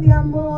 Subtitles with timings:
[0.00, 0.55] de amor.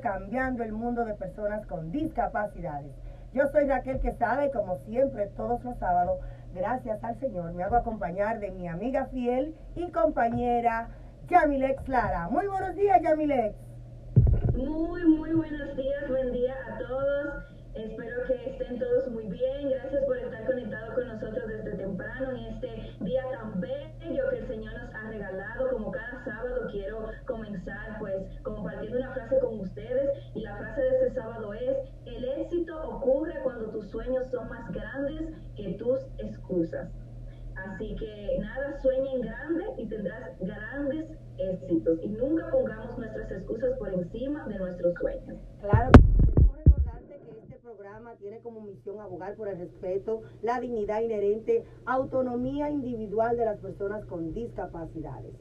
[0.00, 2.92] Cambiando el Mundo de Personas con Discapacidades.
[3.32, 6.20] Yo soy Raquel Quesada y como siempre todos los sábados,
[6.54, 10.88] gracias al Señor, me hago acompañar de mi amiga fiel y compañera
[11.28, 12.28] Yamilex Lara.
[12.28, 13.54] Muy buenos días, Yamilex.
[14.54, 17.51] Muy, muy buenos días, buen día a todos.
[17.74, 19.70] Espero que estén todos muy bien.
[19.70, 22.68] Gracias por estar conectados con nosotros desde temprano en este
[23.00, 25.70] día tan bello que el Señor nos ha regalado.
[25.70, 30.88] Como cada sábado quiero comenzar pues compartiendo una frase con ustedes y la frase de
[30.88, 36.90] este sábado es, el éxito ocurre cuando tus sueños son más grandes que tus excusas.
[37.56, 41.06] Así que nada, sueña en grande y tendrás grandes
[41.38, 42.00] éxitos.
[42.02, 45.36] Y nunca pongamos nuestras excusas por encima de nuestros sueños.
[45.60, 45.90] Claro,
[47.82, 53.58] programa tiene como misión abogar por el respeto, la dignidad inherente, autonomía individual de las
[53.58, 55.34] personas con discapacidades.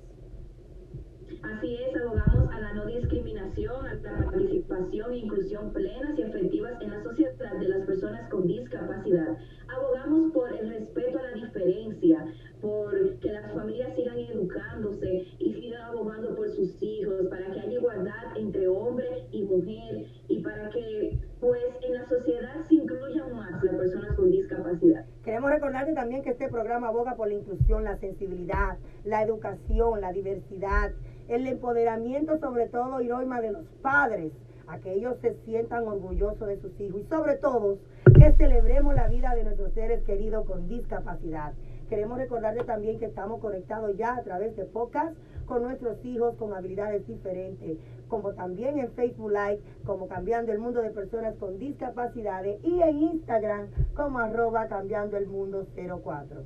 [1.43, 6.81] Así es, abogamos a la no discriminación, a la participación e inclusión plenas y efectivas
[6.81, 9.37] en la sociedad de las personas con discapacidad.
[9.67, 12.25] Abogamos por el respeto a la diferencia,
[12.61, 17.73] por que las familias sigan educándose y sigan abogando por sus hijos, para que haya
[17.73, 23.63] igualdad entre hombre y mujer y para que pues en la sociedad se incluyan más
[23.63, 25.05] las personas con discapacidad.
[25.23, 30.11] Queremos recordarte también que este programa aboga por la inclusión, la sensibilidad, la educación, la
[30.11, 30.91] diversidad,
[31.27, 34.33] el empoderamiento sobre todo, Iroima, de los padres,
[34.67, 37.79] a que ellos se sientan orgullosos de sus hijos y sobre todo
[38.15, 41.53] que celebremos la vida de nuestros seres queridos con discapacidad.
[41.91, 45.13] Queremos recordarte también que estamos conectados ya a través de podcast
[45.45, 50.81] con nuestros hijos con habilidades diferentes, como también en Facebook Live, como Cambiando el Mundo
[50.81, 56.43] de Personas con Discapacidades y en Instagram como arroba Cambiando el Mundo 04.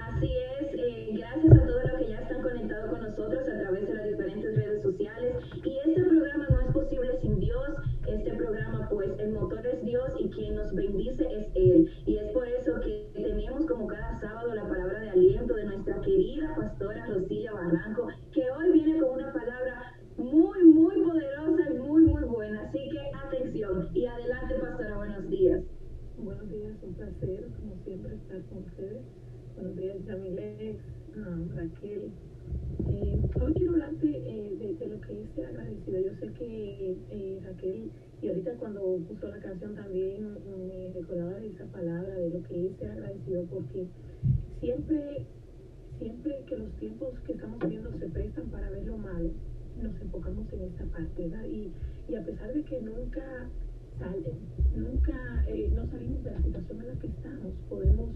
[0.00, 3.86] Así es, eh, gracias a todos los que ya están conectados con nosotros a través
[3.86, 4.05] de las
[9.26, 11.90] el motor es Dios y quien nos bendice es Él.
[12.06, 16.00] Y es por eso que tenemos como cada sábado la palabra de aliento de nuestra
[16.00, 22.04] querida pastora Rosilla Barranco, que hoy viene con una palabra muy, muy poderosa y muy,
[22.04, 22.62] muy buena.
[22.62, 25.62] Así que atención y adelante, pastora, buenos días.
[26.18, 29.02] Buenos días, un placer, como siempre, estar con ustedes.
[29.56, 30.78] Buenos días, Yamilex,
[31.16, 32.12] ah, Raquel.
[32.88, 36.00] Eh, hoy quiero hablarte eh, de, lo que es ser agradecido.
[36.00, 37.90] Yo sé que eh, Raquel,
[38.26, 40.34] y ahorita cuando puso la canción también
[40.66, 43.86] me recordaba de esa palabra, de lo que es ser agradecido, porque
[44.58, 45.24] siempre,
[46.00, 49.30] siempre que los tiempos que estamos viviendo se prestan para ver lo malo,
[49.80, 51.44] nos enfocamos en esta parte, ¿verdad?
[51.44, 51.70] Y,
[52.08, 53.48] y a pesar de que nunca
[53.96, 54.38] salen,
[54.74, 58.10] nunca eh, no salimos de la situación en la que estamos, podemos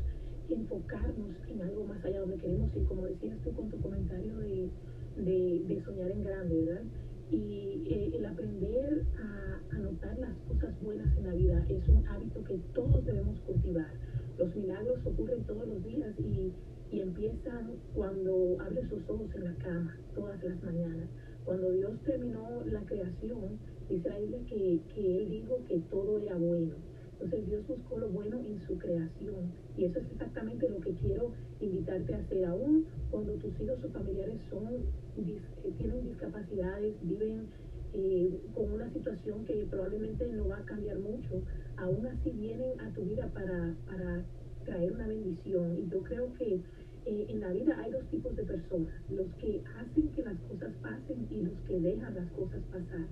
[0.48, 4.70] enfocarnos en algo más allá donde queremos ir, como decías tú con tu comentario de,
[5.18, 6.82] de, de soñar en grande, ¿verdad?
[7.30, 12.44] Y eh, el aprender a, notar las cosas buenas en la vida es un hábito
[12.44, 13.90] que todos debemos cultivar.
[14.36, 16.52] Los milagros ocurren todos los días y,
[16.90, 21.08] y empiezan cuando abres sus ojos en la cama, todas las mañanas.
[21.44, 23.58] Cuando Dios terminó la creación,
[23.88, 26.74] dice la Biblia que, que Él dijo que todo era bueno.
[27.20, 31.32] Entonces Dios buscó lo bueno en su creación y eso es exactamente lo que quiero
[31.60, 32.46] invitarte a hacer.
[32.46, 34.86] Aún cuando tus hijos o familiares son,
[35.18, 35.38] eh,
[35.76, 37.46] tienen discapacidades, viven
[37.92, 41.42] eh, con una situación que probablemente no va a cambiar mucho,
[41.76, 44.24] aún así vienen a tu vida para, para
[44.64, 45.76] traer una bendición.
[45.76, 46.60] Y yo creo que
[47.06, 50.72] eh, en la vida hay dos tipos de personas, los que hacen que las cosas
[50.82, 53.06] pasen y los que dejan las cosas pasar.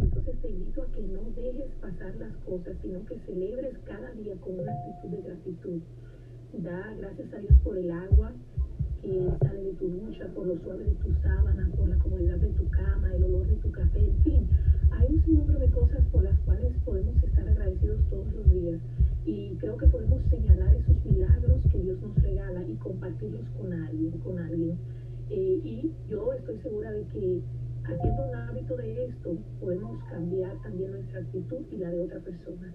[0.00, 4.36] Entonces te invito a que no dejes pasar las cosas, sino que celebres cada día
[4.36, 5.80] con una actitud de gratitud.
[6.58, 8.32] Da gracias a Dios por el agua
[9.00, 12.50] que sale de tu ducha, por lo suave de tu sábana, por la comodidad de
[12.50, 14.48] tu cama, el olor de tu café, en fin.
[14.92, 18.80] hay un sinnúmero de cosas por las cuales podemos estar agradecidos todos los días
[19.24, 24.18] y creo que podemos señalar esos milagros que Dios nos regala y compartirlos con alguien,
[24.18, 24.78] con alguien.
[25.30, 27.40] Eh, y yo estoy segura de que
[27.84, 32.74] haciendo un hábito de esto podemos cambiar también nuestra actitud y la de otra persona.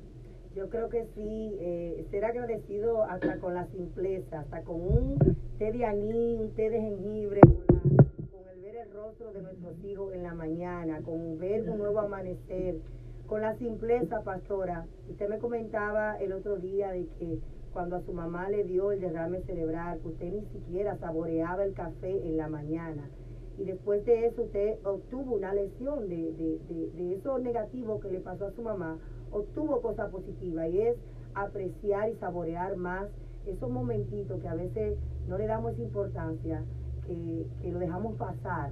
[0.56, 5.72] Yo creo que sí, eh, ser agradecido hasta con la simpleza, hasta con un té
[5.72, 10.24] de anís, un té de jengibre, con, el ver el rostro de nuestros hijos en
[10.24, 12.78] la mañana, con ver un nuevo amanecer,
[13.27, 14.85] con la simpleza, pastora.
[15.09, 17.39] Usted me comentaba el otro día de que
[17.74, 22.25] cuando a su mamá le dio el derrame cerebral, usted ni siquiera saboreaba el café
[22.25, 23.09] en la mañana.
[23.57, 28.09] Y después de eso usted obtuvo una lesión de, de, de, de eso negativo que
[28.09, 28.97] le pasó a su mamá
[29.31, 30.97] obtuvo cosa positiva y es
[31.33, 33.07] apreciar y saborear más
[33.45, 34.97] esos momentitos que a veces
[35.27, 36.63] no le damos importancia,
[37.06, 38.71] que, que lo dejamos pasar,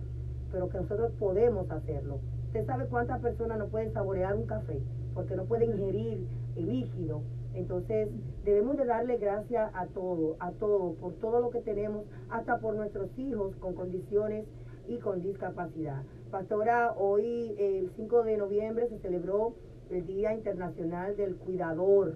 [0.51, 2.19] pero que nosotros podemos hacerlo.
[2.55, 4.79] Usted sabe cuántas personas no pueden saborear un café
[5.13, 6.25] porque no pueden ingerir
[6.55, 7.21] el líquido.
[7.53, 8.07] Entonces
[8.45, 12.75] debemos de darle gracias a todo, a todo, por todo lo que tenemos, hasta por
[12.75, 14.45] nuestros hijos con condiciones
[14.87, 16.03] y con discapacidad.
[16.31, 19.55] Pastora, hoy el 5 de noviembre se celebró
[19.89, 22.15] el Día Internacional del Cuidador.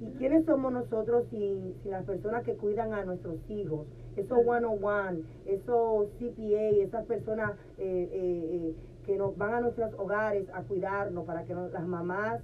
[0.00, 3.86] ¿Y quiénes somos nosotros sin, las personas que cuidan a nuestros hijos?
[4.16, 8.74] Esos one-on-one, esos CPA, esas personas eh, eh, eh,
[9.06, 12.40] que nos van a nuestros hogares a cuidarnos para que las mamás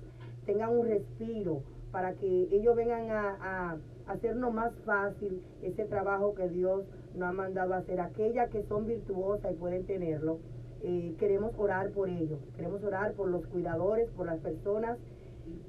[0.47, 1.63] tengan un respiro,
[1.93, 3.77] para que ellos vengan a,
[4.07, 6.85] hacernos más fácil ese trabajo que Dios
[7.15, 8.01] nos ha mandado a hacer.
[8.01, 10.39] Aquellas que son virtuosas y pueden tenerlo,
[10.83, 14.97] eh, queremos orar por ellos, queremos orar por los cuidadores, por las personas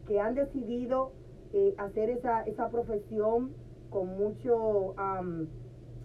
[0.08, 1.12] que han decidido
[1.52, 3.52] eh, hacer esa, esa profesión
[3.90, 4.96] con mucho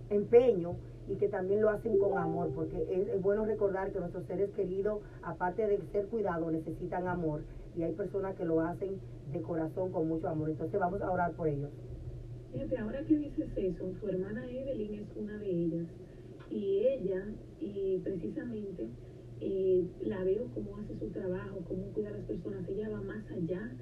[0.09, 0.77] empeño
[1.09, 5.03] y que también lo hacen con amor, porque es, bueno recordar que nuestros seres queridos,
[5.23, 7.43] aparte de ser cuidados, necesitan amor
[7.77, 8.99] y hay personas que lo hacen
[9.33, 10.51] de corazón con mucho amor.
[10.51, 11.71] Entonces vamos a orar por ellos.
[12.53, 15.87] Fíjate, ahora que dices eso, su hermana Evelyn es una de ellas
[16.51, 17.27] y ella,
[17.61, 18.89] y precisamente,
[19.41, 22.69] eh, la veo cómo hace su trabajo, cómo cuida a las personas.
[22.69, 23.73] Ella va más allá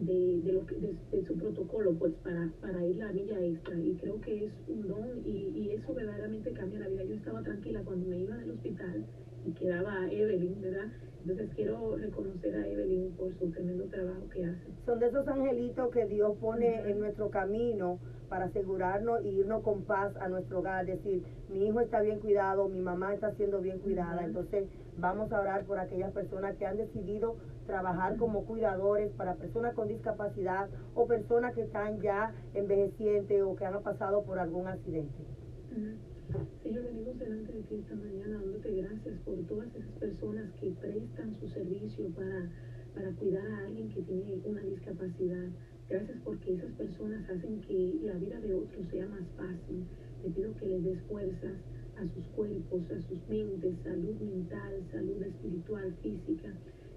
[0.00, 3.78] de, de, lo que, de, su protocolo, pues para, para ir la milla extra.
[3.78, 7.04] Y creo que es un don y, y, eso verdaderamente cambia la vida.
[7.04, 9.06] Yo estaba tranquila cuando me iba del hospital
[9.46, 10.92] y quedaba Evelyn, ¿verdad?
[11.22, 14.66] Entonces quiero reconocer a Evelyn por su tremendo trabajo que hace.
[14.86, 17.98] Son de esos angelitos que Dios pone en nuestro camino
[18.28, 22.68] para asegurarnos y irnos con paz a nuestro hogar, decir, mi hijo está bien cuidado,
[22.68, 24.68] mi mamá está siendo bien cuidada, entonces
[24.98, 27.36] vamos a orar por aquellas personas que han decidido
[27.66, 33.64] trabajar como cuidadores para personas con discapacidad o personas que están ya envejecientes o que
[33.64, 35.24] han pasado por algún accidente.
[36.62, 41.36] Señor, venimos delante de ti esta mañana dándote gracias por todas esas personas que prestan
[41.40, 42.50] su servicio para,
[42.94, 45.48] para cuidar a alguien que tiene una discapacidad.
[45.88, 49.86] Gracias porque esas personas hacen que la vida de otros sea más fácil.
[50.22, 51.54] Te pido que les des fuerzas
[51.98, 56.54] a sus cuerpos, a sus mentes, salud mental, salud espiritual, física.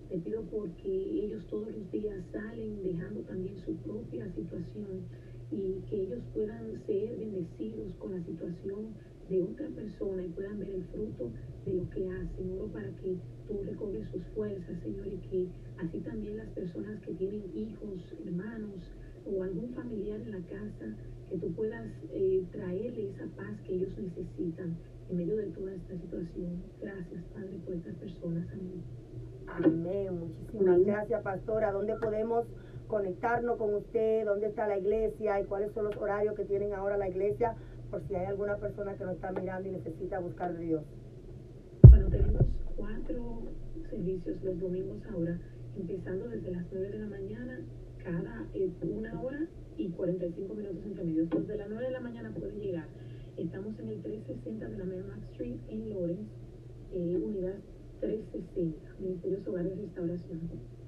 [0.09, 5.05] Te pido porque ellos todos los días salen dejando también su propia situación
[5.49, 8.93] y que ellos puedan ser bendecidos con la situación
[9.29, 11.31] de otra persona y puedan ver el fruto
[11.65, 12.51] de lo que hacen.
[12.51, 15.47] Oro para que tú recobres sus fuerzas, Señor, y que
[15.77, 18.91] así también las personas que tienen hijos, hermanos
[19.25, 20.95] o algún familiar en la casa,
[21.29, 24.75] que tú puedas eh, traerle esa paz que ellos necesitan
[25.11, 26.63] en medio de toda esta situación.
[26.81, 28.47] Gracias, Padre, por estas personas.
[28.53, 28.83] Amén.
[29.47, 30.19] Amén.
[30.19, 31.71] Muchísimas gracias, pastora.
[31.71, 32.45] ¿Dónde podemos
[32.87, 34.25] conectarnos con usted?
[34.25, 35.41] ¿Dónde está la iglesia?
[35.41, 37.55] ¿Y cuáles son los horarios que tienen ahora la iglesia?
[37.89, 40.83] Por si hay alguna persona que nos está mirando y necesita buscar de Dios.
[41.89, 42.45] Bueno, tenemos
[42.77, 43.41] cuatro
[43.89, 45.37] servicios los domingos ahora,
[45.77, 47.59] empezando desde las 9 de la mañana,
[48.01, 51.29] cada eh, una hora y 45 minutos entre medios.
[51.29, 52.87] Desde las 9 de la mañana pueden llegar.
[53.41, 56.31] Estamos en el 360 de la Merrimack Street en Lawrence,
[56.93, 57.55] eh, unidad
[57.99, 60.41] 360, Ministerios Hogares y Restauración.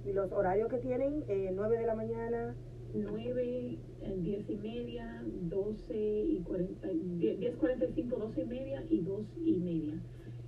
[0.05, 1.24] ¿Y los horarios que tienen?
[1.27, 2.55] Eh, 9 de la mañana.
[2.93, 3.79] 9,
[4.17, 9.93] 10 y media, 12 y 40, 10, 45, 12 y media y 2 y media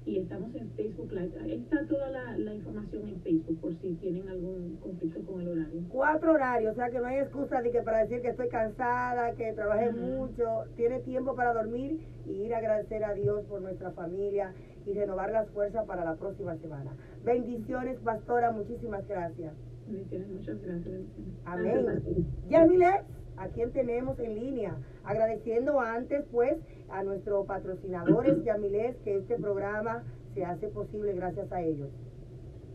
[0.06, 1.34] y estamos en Facebook Live.
[1.42, 5.50] Ahí está toda la, la, información en Facebook por si tienen algún conflicto con el
[5.50, 5.82] horario.
[5.90, 9.34] Cuatro horarios, o sea que no hay excusa de que para decir que estoy cansada,
[9.36, 10.66] que trabajé mucho.
[10.76, 14.54] Tiene tiempo para dormir y ir a agradecer a Dios por nuestra familia
[14.86, 16.96] y renovar las fuerzas para la próxima semana.
[17.24, 19.54] Bendiciones, pastora, muchísimas gracias.
[19.88, 21.02] Bendiciones, muchas gracias.
[21.46, 21.86] Amén.
[22.50, 23.02] Yamile,
[23.38, 24.76] ¿a quién tenemos en línea?
[25.04, 26.58] Agradeciendo antes, pues,
[26.90, 31.90] a nuestros patrocinadores, Yamiles, que este programa se hace posible gracias a ellos.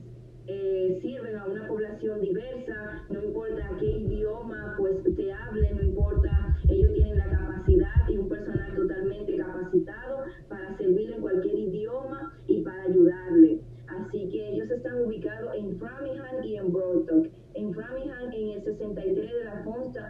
[0.49, 6.57] eh, sirven a una población diversa, no importa qué idioma pues te hable, no importa,
[6.71, 12.63] ellos tienen la capacidad y un personal totalmente capacitado para servir en cualquier idioma y
[12.63, 13.61] para ayudarle.
[13.89, 17.27] Así que ellos están ubicados en Framingham y en Broadtock.
[17.55, 19.65] En Framingham, en el 63 de la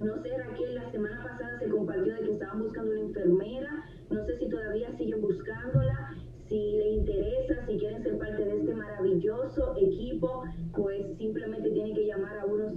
[0.00, 3.84] No sé, Raquel, la semana pasada se compartió de que estaban buscando una enfermera.
[4.10, 6.14] No sé si todavía siguen buscándola.
[6.48, 10.44] Si le interesa, si quieren ser parte de este maravilloso equipo,
[10.76, 12.72] pues simplemente tienen que llamar a uno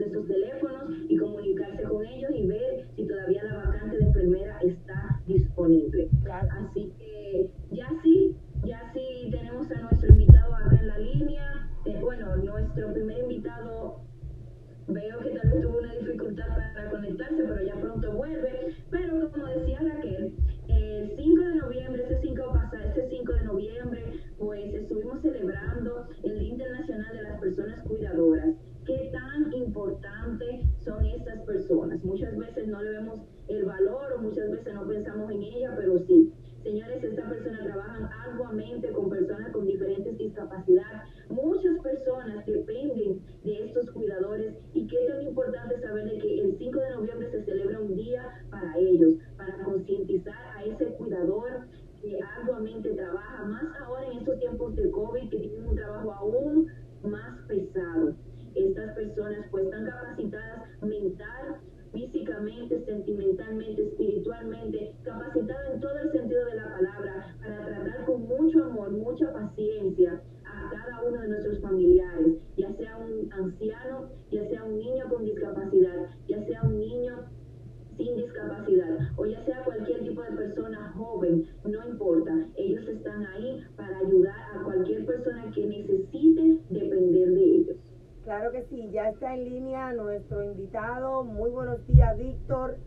[89.34, 91.24] en línea nuestro invitado.
[91.24, 92.78] Muy buenos días, Víctor.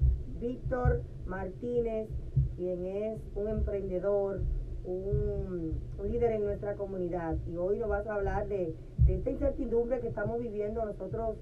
[0.41, 2.09] Víctor Martínez,
[2.57, 4.41] quien es un emprendedor,
[4.85, 7.37] un, líder en nuestra comunidad.
[7.47, 8.75] Y hoy nos vas a hablar de,
[9.07, 11.37] de esta incertidumbre que estamos viviendo nosotros,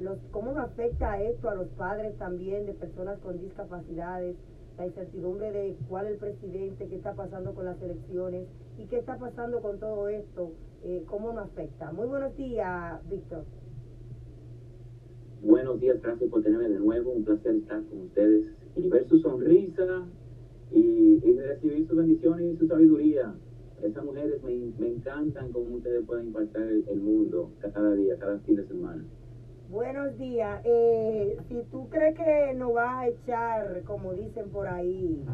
[0.00, 4.36] los, cómo nos afecta esto a los padres también de personas con discapacidades,
[4.78, 8.48] la incertidumbre de cuál es el presidente, qué está pasando con las elecciones
[8.78, 10.50] y qué está pasando con todo esto
[10.82, 11.92] eh, cómo nos afecta.
[11.92, 13.44] Muy buenos días, Víctor.
[15.42, 17.12] Buenos días, gracias por tenerme de nuevo.
[17.12, 20.04] Un placer estar con ustedes y ver su sonrisa
[20.72, 23.34] y, recibir sus bendiciones y su sabiduría.
[23.82, 28.56] Esas mujeres me, me encantan cómo ustedes pueden impactar el, mundo cada día, cada fin
[28.56, 29.04] de semana.
[29.70, 30.60] Buenos días.
[30.64, 35.24] Eh, si tú crees que no vas a echar, como dicen por ahí,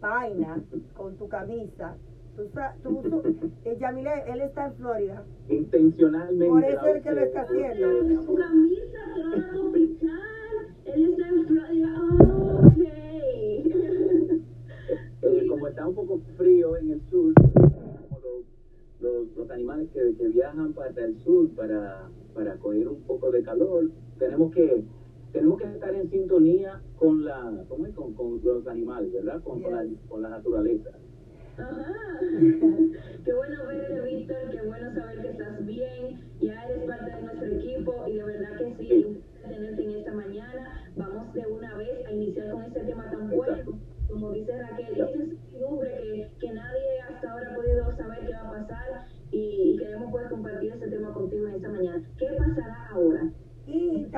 [0.00, 0.62] vaina
[0.96, 1.96] con tu camisa,
[2.36, 2.48] Tú,
[2.82, 3.22] tú, tú,
[3.64, 5.24] eh, Yamile, él está en Florida.
[5.48, 6.48] Intencionalmente.
[6.48, 8.22] Por eso es que lo está haciendo.
[8.22, 10.18] Su camisa toda tropical.
[10.84, 11.88] Él está en Florida.
[12.02, 12.78] Oh, ok.
[15.22, 18.44] Eh, como está un poco frío en el sur, como los,
[19.00, 23.42] los, los animales que, que, viajan para el sur para, para coger un poco de
[23.42, 24.84] calor, tenemos que
[25.32, 27.94] tenemos que estar en sintonía con la ¿cómo es?
[27.94, 29.42] Con, con los animales, ¿verdad?
[29.42, 30.90] Con, con, la, con la naturaleza.
[31.56, 32.18] Ajá.
[33.24, 36.20] qué bueno verte, Víctor, qué bueno saber que estás bien.
[36.40, 40.90] Ya eres parte de nuestro equipo y de verdad que sí, tenerte en esta mañana.
[40.96, 43.78] Vamos de una vez a iniciar con este tema tan bueno.
[44.08, 48.48] Como dice Raquel, esta incertidumbre que, que nadie hasta ahora ha podido saber qué va
[48.48, 52.02] a pasar y, queremos poder compartir este tema contigo en esta mañana.
[52.18, 53.32] ¿Qué pasará ahora?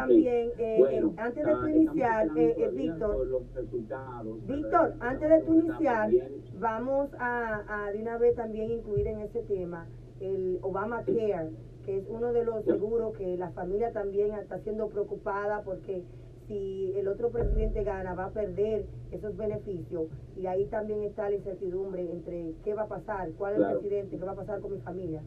[0.09, 4.47] Y también, eh, Bueno, eh, antes de tu iniciar, eh, eh, Víctor, por los resultados,
[4.47, 6.11] Víctor, antes de tu iniciar,
[6.59, 9.87] vamos a, a de una vez también incluir en ese tema
[10.21, 11.51] el Obamacare,
[11.85, 16.03] que es uno de los seguros que la familia también está siendo preocupada porque
[16.49, 21.37] si el otro presidente gana va a perder esos beneficios y ahí también está la
[21.37, 23.75] incertidumbre entre qué va a pasar, cuál es Claro.
[23.75, 25.23] el presidente, qué va a pasar con mi familia.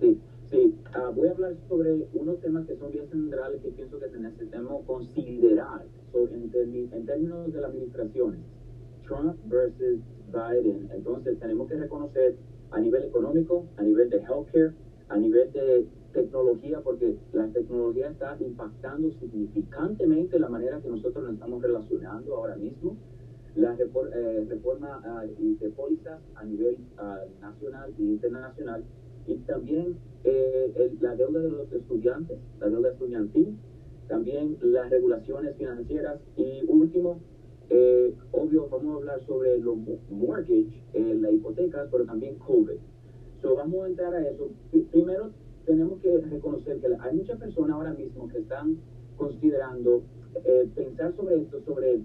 [0.00, 0.76] Sí, sí.
[0.94, 4.84] Ah, voy a hablar sobre unos temas que son bien centrales que pienso que necesitamos
[4.84, 6.50] considerar so, en,
[6.92, 8.36] en términos de la administración.
[9.06, 10.88] Trump versus Biden.
[10.92, 12.36] Entonces tenemos que reconocer
[12.70, 14.72] a nivel económico, a nivel de healthcare,
[15.08, 21.34] a nivel de tecnología, porque la tecnología está impactando significantemente la manera que nosotros nos
[21.34, 22.96] estamos relacionando ahora mismo.
[23.54, 25.02] La repor- eh, reforma
[25.38, 28.82] y de pólizas a nivel ah, nacional e internacional
[29.26, 33.56] y también eh, la deuda de los estudiantes, la deuda estudiantil,
[34.08, 37.20] también las regulaciones financieras y último,
[37.70, 42.76] eh, obvio, vamos a hablar sobre los mo- mortgage, eh, la hipoteca, pero también COVID.
[43.40, 44.50] So, vamos a entrar a eso.
[44.90, 45.30] Primero,
[45.64, 48.76] tenemos que reconocer que hay muchas personas ahora mismo que están
[49.16, 50.02] considerando
[50.44, 52.00] eh, pensar sobre esto, sobre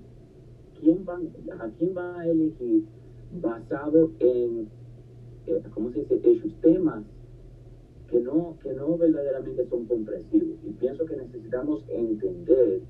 [0.79, 1.27] quién van,
[1.59, 2.83] a quién va a elegir
[3.41, 4.69] basado en,
[5.73, 7.03] ¿cómo se dice?, esos temas
[8.07, 10.57] que no, que no verdaderamente son comprensivos.
[10.65, 12.81] Y pienso que necesitamos entender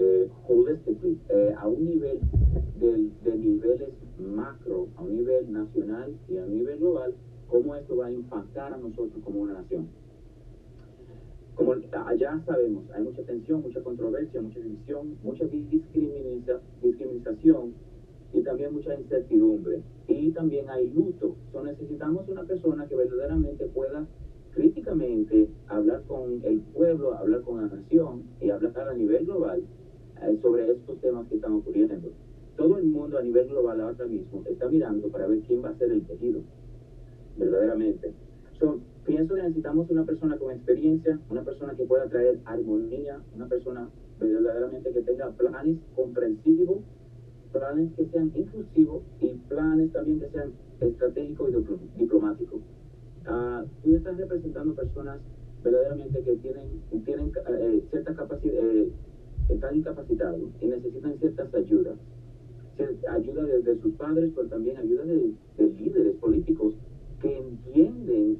[0.00, 2.20] eh, holistically, eh, a un nivel
[2.78, 7.14] del- de, niveles macro, a un nivel nacional y a un nivel global,
[7.48, 9.88] cómo esto va a impactar a nosotros como una nación.
[11.56, 17.72] Como allá sabemos, hay mucha tensión, mucha controversia, mucha división, mucha discriminación
[18.32, 19.82] y también mucha incertidumbre.
[20.06, 21.36] Y también hay luto.
[21.52, 24.06] So, necesitamos una persona que verdaderamente pueda
[24.52, 29.62] críticamente hablar con el pueblo, hablar con la nación y hablar a nivel global
[30.22, 32.10] eh, sobre estos temas que están ocurriendo.
[32.56, 35.78] Todo el mundo a nivel global ahora mismo está mirando para ver quién va a
[35.78, 36.40] ser el tejido,
[37.36, 38.12] verdaderamente.
[38.58, 43.46] So, pienso que necesitamos una persona con experiencia, una persona que pueda traer armonía, una
[43.46, 46.78] persona verdaderamente que tenga planes comprensivos,
[47.52, 52.60] planes que sean inclusivos y planes también que sean estratégicos y diplo- diplomáticos.
[53.26, 55.18] Ah, tú estás representando personas
[55.62, 58.88] verdaderamente que tienen, tienen eh, cierta capacidad, eh,
[59.48, 61.96] están incapacitados y necesitan ciertas ayudas.
[63.08, 66.72] Ayuda de, de sus padres, pero también ayuda de, de líderes políticos
[67.20, 68.36] que entienden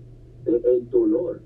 [0.47, 1.41] eh, el dolor,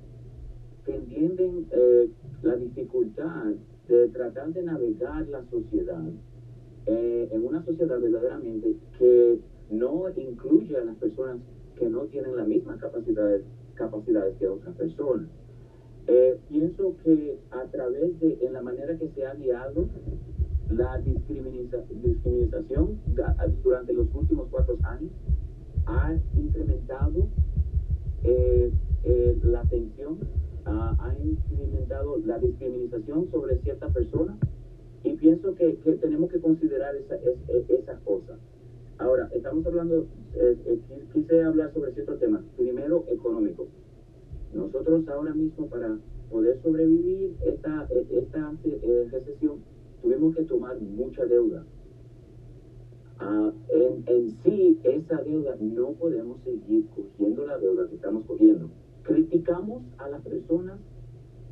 [0.85, 2.11] que entienden eh,
[2.43, 3.55] la dificultad
[3.89, 6.05] de tratar de navegar la sociedad
[6.87, 9.41] eh, en una sociedad verdaderamente que
[9.71, 11.39] no incluye a las personas
[11.77, 13.43] que no tienen las mismas capacidades,
[13.75, 15.29] capacidades que otras personas.
[16.07, 19.89] Eh, pienso que a través de en la manera que se ha guiado
[20.69, 22.99] la discriminación
[23.63, 25.13] durante los últimos cuatro años
[25.87, 27.29] ha incrementado
[28.25, 28.73] eh,
[29.05, 30.19] eh, la tensión,
[30.65, 34.37] ah, ha incrementado la discriminación sobre ciertas personas
[35.05, 38.39] y pienso que, tenemos que considerar esa, es- es- esas cosas.
[38.99, 42.43] Ahora, estamos hablando, eh, eh, qui- quise hablar sobre ciertos temas.
[42.57, 43.67] Primero, económico.
[44.53, 45.99] Nosotros ahora mismo para
[46.31, 49.59] poder sobrevivir esta, esta eh, recesión
[50.01, 51.65] tuvimos que tomar mucha deuda.
[53.19, 58.69] Ah, en, en sí, esa deuda no podemos seguir cogiendo la deuda que estamos cogiendo.
[59.03, 60.79] Criticamos a las personas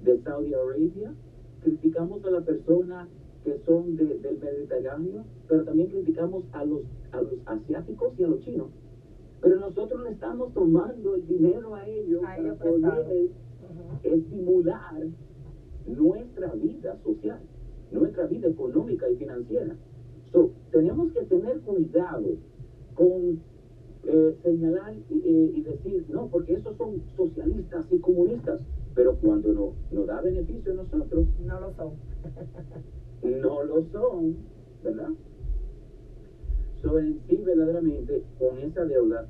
[0.02, 1.12] de Saudi Arabia,
[1.60, 3.08] criticamos a las personas
[3.44, 8.28] que son de- del Mediterráneo, pero también criticamos a los, a los asiáticos y a
[8.28, 8.68] los chinos.
[9.40, 13.30] Pero nosotros le estamos tomando el dinero a ellos para poder
[14.02, 15.06] estimular
[15.86, 17.38] nuestra vida social,
[17.90, 19.74] nuestra vida económica y financiera.
[20.32, 22.36] So, tenemos que tener cuidado
[22.94, 23.38] con
[24.06, 28.60] eh, señalar y, eh, y decir, no, porque esos son socialistas y comunistas,
[28.94, 31.92] pero cuando no, nos da beneficio a nosotros, No lo son.
[33.22, 34.36] no lo son,
[34.82, 35.10] ¿verdad?
[36.82, 39.26] So, en sí, verdaderamente, con esa deuda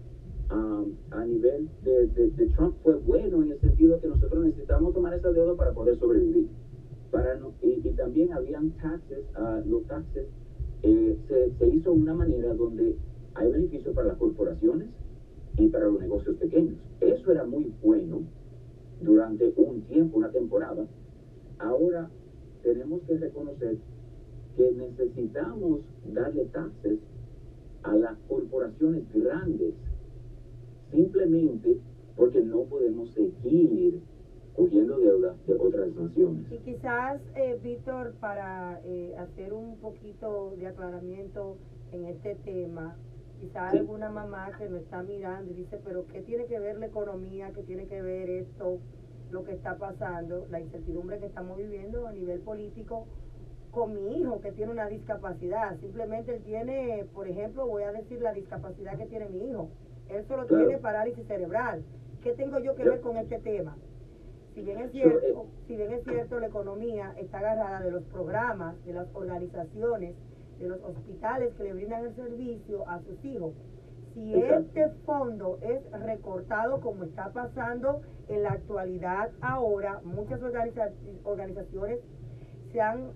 [0.51, 4.93] um, a nivel de, de- de Trump fue bueno en el sentido que nosotros necesitamos
[4.93, 6.47] tomar esa deuda para poder sobrevivir.
[7.11, 10.27] Para no- y, y también habían taxes, ah, los taxes,
[10.83, 12.95] eh, se, se hizo una manera donde
[13.35, 14.89] hay beneficio para las corporaciones
[15.57, 16.77] y para los negocios pequeños.
[17.01, 18.23] Eso era muy bueno
[19.01, 20.87] durante un tiempo, una temporada.
[21.59, 22.09] Ahora
[22.63, 23.79] tenemos que reconocer
[24.57, 25.81] que necesitamos
[26.13, 26.99] darle taxes
[27.83, 29.75] a las corporaciones grandes
[30.91, 31.79] simplemente
[32.17, 34.01] porque no podemos seguir
[34.55, 36.45] cogiendo deuda de otras naciones.
[36.51, 41.57] Y quizás, eh, Víctor, para eh, hacer un poquito de aclaramiento
[41.93, 42.97] en este tema,
[43.41, 43.79] quizás Sí.
[43.79, 47.53] alguna mamá que nos está mirando y dice, pero ¿qué tiene que ver la economía?
[47.55, 48.79] ¿Qué tiene que ver esto?
[49.31, 53.07] Lo que está pasando, la incertidumbre que estamos viviendo a nivel político
[53.71, 55.79] con mi hijo que tiene una discapacidad.
[55.79, 59.69] Simplemente él tiene, por ejemplo, voy a decir la discapacidad que tiene mi hijo.
[60.09, 60.67] Él solo Claro.
[60.67, 61.85] tiene parálisis cerebral.
[62.23, 63.77] ¿Qué tengo yo que ver con este tema?
[64.55, 67.93] Si bien es Yo, eh, cierto, si bien es cierto, la economía está agarrada de
[67.93, 70.17] los programas, de las organizaciones,
[70.59, 73.53] de los hospitales que le brindan el servicio a sus hijos.
[74.15, 80.91] Si este fondo es recortado como está pasando en la actualidad ahora, muchas organiza-
[81.25, 82.01] organizaciones
[82.73, 83.13] se han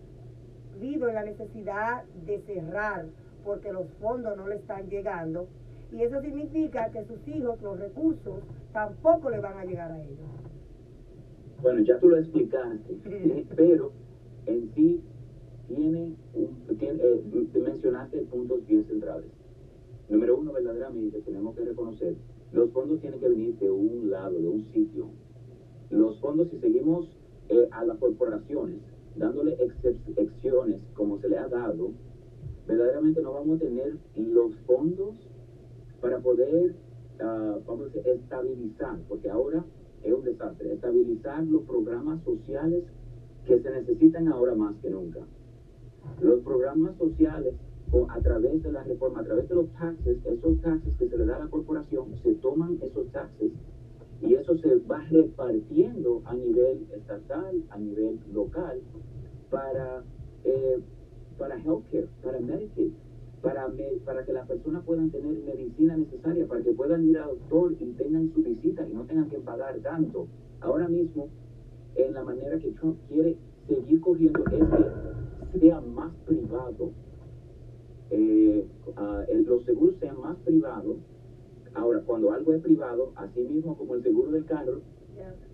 [0.81, 3.07] visto en la necesidad de cerrar
[3.45, 5.47] porque los fondos no le están llegando
[5.93, 10.27] y eso significa que sus hijos, los recursos, tampoco le van a llegar a ellos.
[11.63, 13.93] Bueno, ya tú lo explicaste, eh, pero
[14.47, 15.01] en sí
[15.69, 19.29] tiene, un, tiene eh, te mencionaste puntos bien centrales.
[20.09, 22.17] Número uno, verdaderamente tenemos que reconocer,
[22.53, 25.07] los fondos tienen que venir de un lado, de un sitio.
[25.91, 27.09] Los fondos, si seguimos
[27.49, 28.81] eh, a las corporaciones
[29.17, 31.93] dándole excepciones como se le ha dado,
[32.67, 35.15] verdaderamente no vamos a tener los fondos
[36.01, 36.75] para poder,
[37.21, 39.65] ah, vamos a decir, estabilizar, porque ahora
[40.03, 42.85] es un desastre, estabilizar los programas sociales
[43.47, 45.21] que se necesitan ahora más que nunca.
[46.21, 47.55] Los programas sociales,
[48.09, 51.25] a través de la reforma, a través de los taxes, esos taxes que se le
[51.25, 53.51] da a la corporación, se toman esos taxes
[54.21, 58.81] y eso se va repartiendo a nivel estatal, a nivel local,
[59.51, 60.03] para,
[60.45, 60.79] eh,
[61.39, 62.91] para healthcare, para Medicaid,
[63.43, 67.29] para, me- para que las personas puedan tener medicina necesaria, para que puedan ir al
[67.31, 70.27] doctor y tengan su visita y no tengan que pagar tanto.
[70.61, 71.29] Ahora mismo,
[71.97, 74.63] en la manera que Trump quiere seguir corriendo es
[75.53, 76.91] que sea más privado,
[78.11, 78.65] eh,
[78.97, 80.97] ah, el- los seguros sean más privados.
[81.75, 84.81] Ahora, cuando algo es privado, así mismo como el seguro del carro,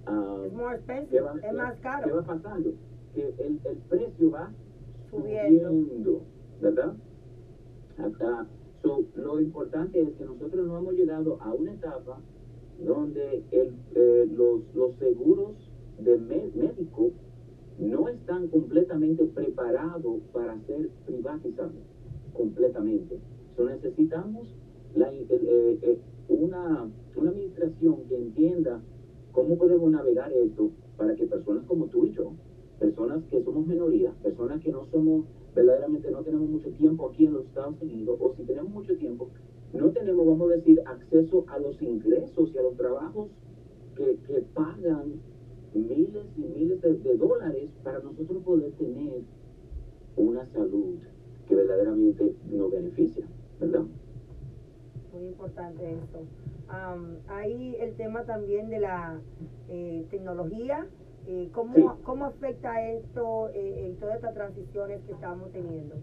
[0.07, 2.15] ah, ¿qué expensive, va, es más ¿qué caro.
[2.17, 2.73] va pasando?
[3.15, 4.51] Que el, el precio va
[5.11, 5.69] Subiendo.
[5.71, 6.21] subiendo,
[6.61, 6.95] ¿verdad?
[7.97, 8.47] Acá,
[8.83, 12.21] so, lo importante es que nosotros no hemos llegado a una etapa
[12.85, 15.55] donde el, eh, los, los seguros
[15.99, 17.11] de mé- médico
[17.79, 21.73] no están completamente preparados para ser privatizados
[22.41, 23.19] completamente.
[23.55, 24.49] So, necesitamos
[24.97, 25.99] eh, eh,
[26.29, 28.81] una, una administración que entienda
[29.33, 32.33] cómo podemos navegar esto para que personas como tú y yo,
[32.79, 37.35] personas que somos minoría, personas que no somos, verdaderamente no tenemos mucho tiempo aquí en
[37.35, 39.29] los Estados Unidos, o si tenemos mucho tiempo,
[39.75, 43.29] no tenemos, vamos a decir, acceso a los ingresos y a los trabajos
[43.97, 45.21] que, que pagan
[45.75, 49.21] miles y miles de dólares para nosotros poder tener
[50.17, 50.97] una salud
[51.51, 53.27] que verdaderamente nos beneficia,
[53.61, 53.83] ¿verdad?
[55.13, 56.21] Muy importante esto.
[56.69, 59.21] Am, hay el tema también de la
[59.69, 60.87] eh, tecnología.
[61.27, 61.85] Eh, ¿cómo, Sí.
[62.05, 65.97] ¿Cómo afecta esto eh, en todas estas transiciones que estamos teniendo?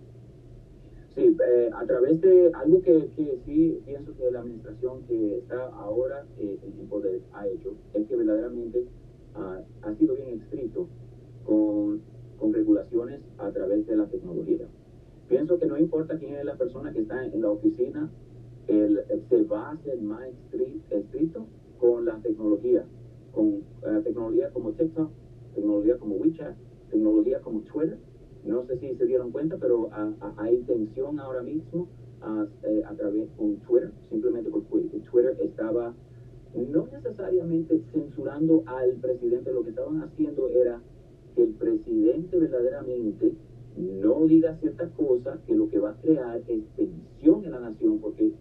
[1.15, 5.67] Sí, eh, a través de algo que, que sí pienso que la administración que está
[5.67, 8.85] ahora en poder ha hecho es que verdaderamente
[9.33, 10.87] ah, ha sido bien estricto
[11.45, 12.01] con,
[12.37, 14.67] con regulaciones a través de la tecnología.
[15.27, 18.09] Pienso que no importa quién es la persona que está en la oficina,
[18.67, 21.45] él se va a hacer más estri- estricto
[21.77, 22.85] con la tecnología,
[23.33, 23.47] con
[23.83, 25.09] eh, tecnología como TikTok,
[25.53, 26.55] tecnología como WeChat,
[26.89, 27.97] tecnología como Twitter.
[28.45, 31.87] No sé si se dieron cuenta, pero ah, hay tensión ahora mismo
[32.21, 35.93] ah, eh, a través con Twitter, simplemente porque Twitter estaba
[36.55, 40.81] no necesariamente censurando al presidente, lo que estaban haciendo era
[41.35, 43.33] que el presidente verdaderamente
[43.77, 47.99] no diga ciertas cosas que lo que va a crear es tensión en la nación,
[47.99, 48.31] porque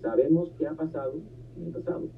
[0.00, 1.20] sabemos qué ha pasado
[1.56, 2.08] en el pasado.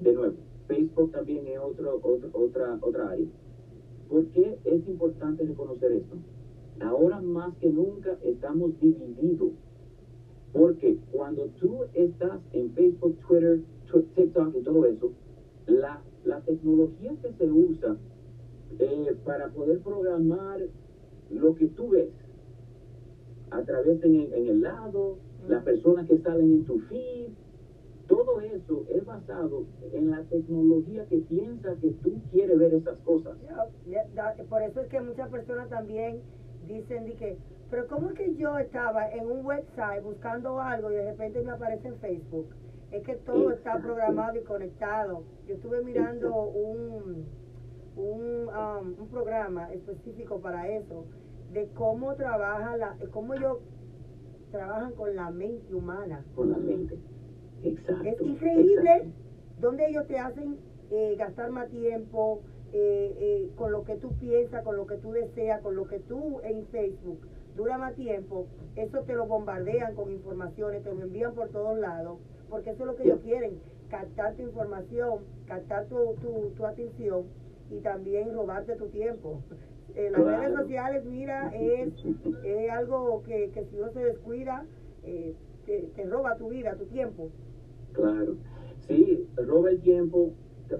[0.00, 0.34] De nuevo,
[0.66, 3.26] Facebook también es otro, otro- otra, otra área.
[4.08, 6.16] ¿Por qué es importante reconocer esto?
[6.80, 9.50] Ahora más que nunca estamos divididos.
[10.52, 15.12] Porque cuando tú estás en Facebook, Twitter, Tw- TikTok y todo eso,
[15.66, 17.96] la, la tecnología que se usa
[18.78, 20.66] eh, para poder programar
[21.30, 22.10] lo que tú ves
[23.50, 25.16] a través en el, en el lado,
[25.48, 27.30] las personas que salen en tu feed,
[28.06, 33.36] todo eso es basado en la tecnología que piensa que tú quieres ver esas cosas.
[34.48, 36.20] Por eso es que muchas personas también
[36.66, 37.36] dicen de que,
[37.70, 41.52] pero ¿cómo es que yo estaba en un website buscando algo y de repente me
[41.52, 42.46] aparece en Facebook?
[42.90, 43.86] Es que todo está Exacto.
[43.86, 45.22] programado y conectado.
[45.46, 47.24] Yo estuve mirando un,
[47.96, 51.04] un, um, un programa específico para eso,
[51.52, 53.58] de cómo trabaja la, cómo ellos
[54.50, 56.24] trabajan con la mente humana.
[56.34, 56.98] Con la mente.
[57.62, 58.04] Exacto.
[58.04, 59.12] Es increíble exacto.
[59.60, 60.58] donde ellos te hacen
[60.90, 65.12] eh, gastar más tiempo eh, eh, con lo que tú piensas, con lo que tú
[65.12, 67.20] deseas, con lo que tú en Facebook
[67.56, 68.46] dura más tiempo.
[68.76, 72.86] Eso te lo bombardean con informaciones, te lo envían por todos lados, porque eso es
[72.86, 77.24] lo que ellos quieren, captar tu información, captar tu, tu, tu atención
[77.70, 79.40] y también robarte tu tiempo.
[79.94, 80.40] Eh, las Claro.
[80.42, 81.92] redes sociales, mira, es,
[82.44, 84.64] es algo que, que si uno se descuida,
[85.02, 85.32] eh,
[85.66, 87.28] te, te roba tu vida, tu tiempo.
[87.92, 88.36] Claro.
[88.86, 90.32] Sí, roba el tiempo,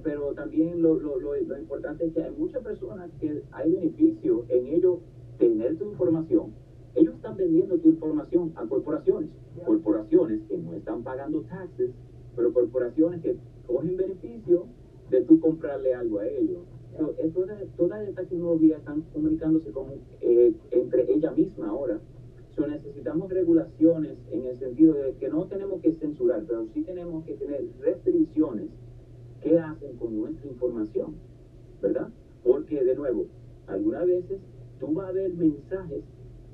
[0.03, 4.45] pero también lo, lo, lo, lo importante es que hay muchas personas que hay beneficio
[4.49, 5.01] en ello
[5.39, 6.53] tener tu información.
[6.95, 9.29] Ellos están vendiendo tu información a corporaciones.
[9.65, 11.91] Corporaciones que no están pagando taxes,
[12.37, 14.67] pero corporaciones que cogen beneficio
[15.09, 16.59] de tú comprarle algo a ellos.
[16.97, 22.01] So, eh, toda, toda esta tecnología están comunicándose como, eh, entre ella misma ahora.
[22.57, 27.25] So, necesitamos regulaciones en el sentido de que no tenemos que censurar, pero sí tenemos
[27.25, 28.69] que tener restricciones
[29.41, 31.15] que hacen con nuestra información,
[31.81, 32.09] ¿verdad?
[32.43, 33.27] Porque, de nuevo,
[33.67, 34.41] algunas veces
[34.79, 36.03] tú vas a ver mensajes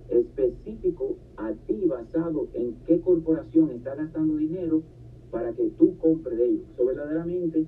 [0.08, 4.82] específicos a ti basado en qué corporación está gastando dinero
[5.30, 6.66] para que tú compres de ellos.
[6.76, 7.66] So, verdaderamente,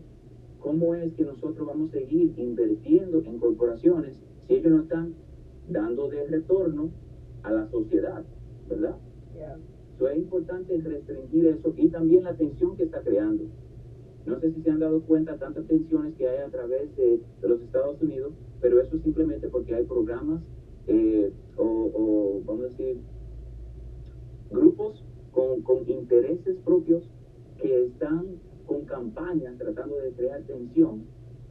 [0.60, 4.16] ¿cómo es que nosotros vamos a seguir invirtiendo en corporaciones
[4.46, 5.14] si ellos no están
[5.68, 6.90] dando de retorno
[7.42, 8.24] a la sociedad,
[8.68, 8.96] ¿verdad?
[9.36, 9.56] Ya.
[9.98, 13.44] So, es importante restringir eso y también la tensión que está creando.
[14.26, 17.48] No sé si se han dado cuenta tantas tensiones que hay a través de, de
[17.48, 20.42] los Estados Unidos, pero eso simplemente porque hay programas
[20.86, 22.98] eh, o, o, vamos a decir,
[24.50, 27.08] grupos con, con intereses propios
[27.60, 28.26] que están
[28.68, 31.02] con campañas tratando de crear tensión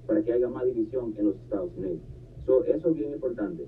[0.07, 1.99] para que haya más división en los Estados Unidos.
[2.45, 3.67] So, eso es bien importante.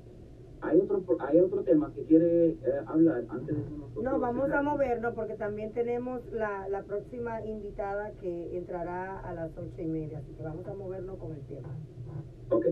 [0.61, 4.61] Hay otro, hay otro tema que quiere eh, hablar antes de nosotros No, vamos a
[4.61, 10.19] movernos porque también tenemos la, la próxima invitada que entrará a las ocho y media,
[10.19, 11.69] así que vamos a movernos con el tema.
[12.51, 12.67] Ok.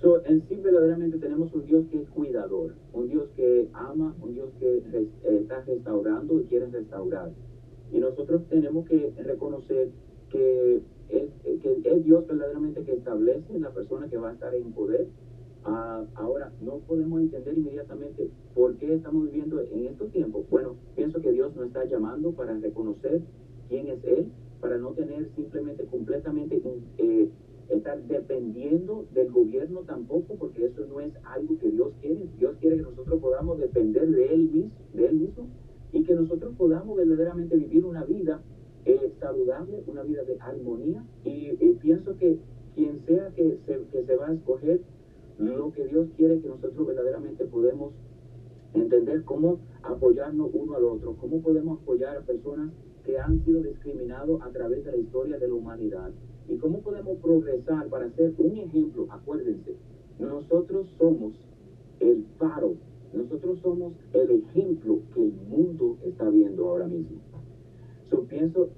[0.00, 4.32] So, en sí verdaderamente tenemos un Dios que es cuidador, un Dios que ama, un
[4.32, 7.30] Dios que res- eh, está restaurando y quiere restaurar.
[7.92, 9.88] Y nosotros tenemos que reconocer
[10.30, 11.28] que es,
[11.60, 15.08] que es Dios verdaderamente que establece la persona que va a estar en poder.
[15.64, 20.48] Ah, ahora, no podemos entender inmediatamente por qué estamos viviendo en estos tiempos.
[20.48, 23.22] Bueno, pienso que Dios nos está llamando para reconocer
[23.68, 26.62] quién es Él, para no tener simplemente completamente
[26.98, 27.30] eh,
[27.68, 32.26] estar dependiendo del gobierno tampoco, porque eso no es algo que Dios quiere.
[32.38, 35.46] Dios quiere que nosotros podamos depender de Él mismo, de Él mismo
[35.92, 38.40] y que nosotros podamos verdaderamente vivir una vida
[38.84, 41.04] eh, saludable, una vida de armonía.
[41.24, 42.38] Y, eh, pienso que
[42.74, 44.80] quien sea que se, que se va a escoger,
[45.38, 47.94] lo que Dios quiere que nosotros verdaderamente podemos
[48.74, 52.70] entender cómo apoyarnos uno al otro, cómo podemos apoyar a personas
[53.04, 56.10] que han sido discriminados a través de la historia de la humanidad
[56.48, 59.06] y cómo podemos progresar para ser un ejemplo.
[59.10, 59.76] Acuérdense,
[60.18, 61.32] nosotros somos
[62.00, 62.74] el faro,
[63.12, 67.18] nosotros somos el ejemplo que el mundo está viendo ahora mismo.
[68.10, 68.68] So, pienso,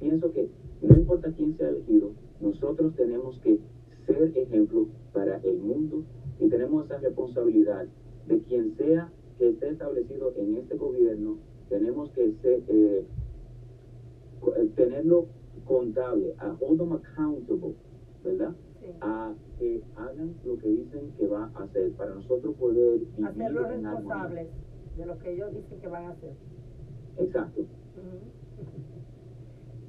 [0.00, 0.48] pienso que
[0.82, 3.60] no importa quién sea elegido, nosotros tenemos que
[4.04, 6.02] ser ejemplo para el mundo
[6.40, 7.86] y tenemos esa responsabilidad
[8.26, 13.04] de quien sea que esté establecido en este gobierno, tenemos que ser, eh,
[14.74, 15.26] tenerlo
[15.64, 17.74] contable, a hold them accountable,
[18.24, 18.54] ¿verdad?
[18.80, 18.86] Sí.
[19.02, 24.48] A que hagan lo que dicen que va a hacer para nosotros poder Hacerlos responsables
[24.96, 26.32] de lo que ellos dicen que van a hacer.
[27.18, 27.66] Exacto.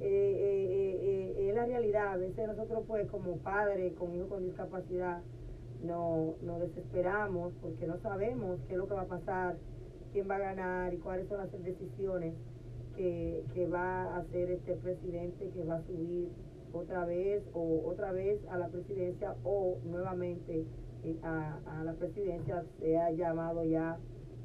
[0.00, 2.12] Eh, eh, es la realidad.
[2.12, 5.22] A veces nosotros, pues, como padres con hijos con discapacidad,
[5.82, 9.56] no, nos desesperamos porque no sabemos qué es lo que va a pasar,
[10.12, 12.34] quién va a ganar y cuáles son las decisiones
[12.96, 16.28] que, que va a hacer este presidente que va a subir
[16.72, 20.64] otra vez o otra vez a la presidencia o nuevamente
[21.04, 23.98] eh, a, a la presidencia se ha llamado ya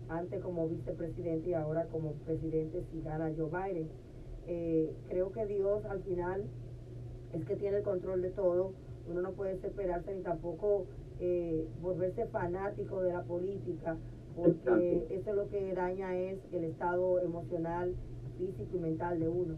[0.10, 3.90] antes como vicepresidente y ahora como presidente si gana Joe Biden.
[4.48, 6.46] Eh, creo que Dios al final
[7.34, 8.72] es que tiene el control de todo.
[9.10, 10.86] Uno no puede desesperarse ni tampoco
[11.20, 13.98] eh, volverse fanático de la política,
[14.36, 15.14] porque Exacto.
[15.14, 17.94] eso es lo que daña es el estado emocional,
[18.38, 19.56] físico y mental de uno.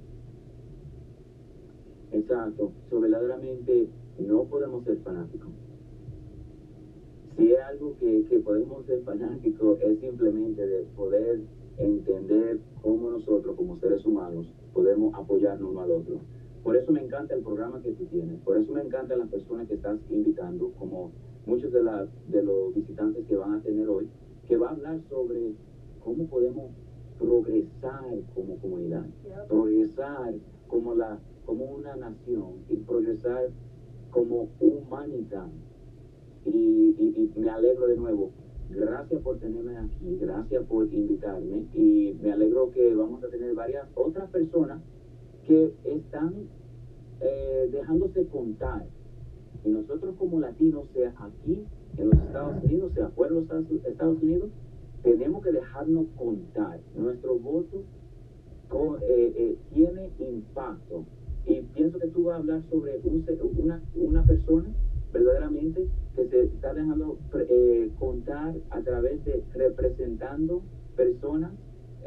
[2.11, 2.71] Exacto.
[2.89, 5.51] So, verdaderamente no podemos ser fanáticos.
[7.37, 11.41] Si es algo que, que podemos ser fanáticos es simplemente de poder
[11.77, 14.47] entender cómo nosotros como seres humanos
[14.79, 16.21] podemos apoyarnos uno al otro.
[16.63, 19.67] por eso me encanta el programa que tú tienes, por eso me encantan las personas
[19.67, 21.11] que estás invitando, como
[21.45, 24.07] muchos de, la, los visitantes que van a tener hoy,
[24.47, 25.53] que va a hablar sobre
[26.01, 26.71] cómo podemos
[27.17, 29.05] progresar como comunidad,
[29.49, 30.35] progresar
[30.69, 33.49] como, la, como una nación y progresar
[34.11, 35.49] como humanidad.
[36.45, 38.31] Y, y me alegro de nuevo.
[38.69, 43.87] Gracias por tenerme aquí, gracias por invitarme y me alegro que vamos a tener varias
[43.95, 44.79] otras personas
[45.47, 46.33] que están
[47.19, 48.85] eh, dejándose contar.
[49.65, 51.65] Y nosotros como latinos, sea aquí
[51.97, 54.49] en los Estados Unidos, sea fuera de los Estados Unidos,
[55.01, 56.79] tenemos que dejarnos contar.
[56.95, 57.83] Nuestro voto
[59.01, 61.05] eh, eh, tiene impacto.
[61.47, 63.01] Y pienso que tú vas a hablar sobre
[63.57, 64.69] una, una persona
[65.11, 67.17] verdaderamente que se está dejando
[67.97, 70.61] contar a través de representando
[70.95, 71.51] personas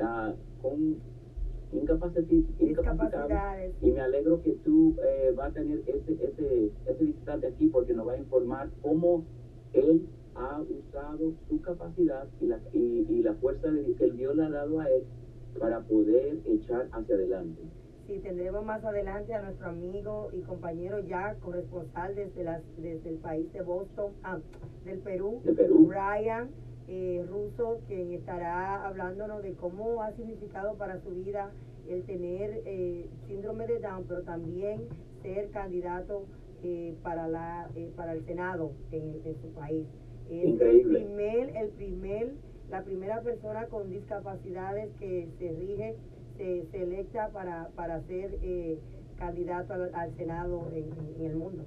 [0.01, 0.97] uh, con
[1.73, 3.71] incapacitadas.
[3.81, 7.95] Y me alegro que tú eh, vas a tener ese, ese, ese visitante aquí porque
[7.95, 9.25] nos va a informar cómo
[9.73, 14.37] él ha usado su capacidad y la, y, y la fuerza de, que el Dios
[14.37, 15.05] le ha dado a él
[15.59, 17.63] para poder echar hacia adelante.
[18.07, 23.19] Sí, tendremos más adelante a nuestro amigo y compañero ya corresponsal desde, las, desde el
[23.19, 24.39] país de Boston, ah,
[24.85, 25.87] del Perú, de Perú.
[25.87, 26.51] Brian
[26.89, 31.53] eh, Russo, quien estará hablándonos de cómo ha significado para su vida
[31.89, 34.83] el tener eh, síndrome de Down, pero también
[35.23, 36.25] ser candidato
[36.65, 39.87] eh, para la eh, para el Senado en, en su país.
[40.31, 40.99] Es Increíble.
[41.01, 42.33] el primer, el primer,
[42.71, 45.97] la primera persona con discapacidades que se rige,
[46.71, 48.79] se, electa para, para ser eh,
[49.19, 51.65] candidato al, al Senado en, en, el mundo.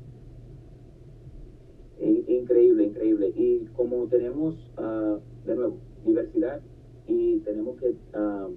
[2.00, 3.32] Increíble, increíble.
[3.36, 6.62] Y como tenemos, uh, de nuevo, diversidad
[7.08, 8.54] y tenemos que uh,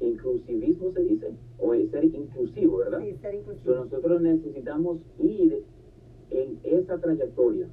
[0.00, 3.00] inclusivismo se dice, o ser inclusivo, ¿verdad?
[3.00, 3.74] Sí, ser inclusivo.
[3.74, 5.64] So, nosotros necesitamos ir
[6.30, 7.66] en esa trayectoria.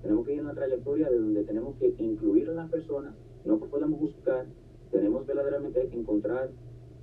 [0.00, 3.58] Tenemos que ir en la trayectoria de donde tenemos que incluir a las personas, no
[3.58, 4.46] podemos buscar,
[4.90, 6.50] tenemos verdaderamente que encontrar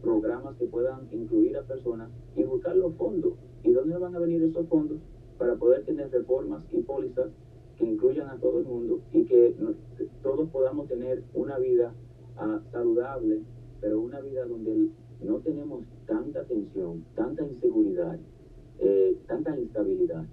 [0.01, 3.33] programas que puedan incluir a personas y buscar los fondos.
[3.63, 4.99] ¿Y dónde van a venir esos fondos?
[5.38, 7.29] Para poder tener reformas y pólizas
[7.77, 9.55] que incluyan a todo el mundo y que,
[10.21, 11.93] todos podamos tener una vida
[12.38, 13.41] uh, saludable
[13.81, 14.89] pero una vida donde
[15.21, 18.17] no tenemos tanta tensión, tanta inseguridad,
[18.79, 20.25] eh, tanta instabilidad.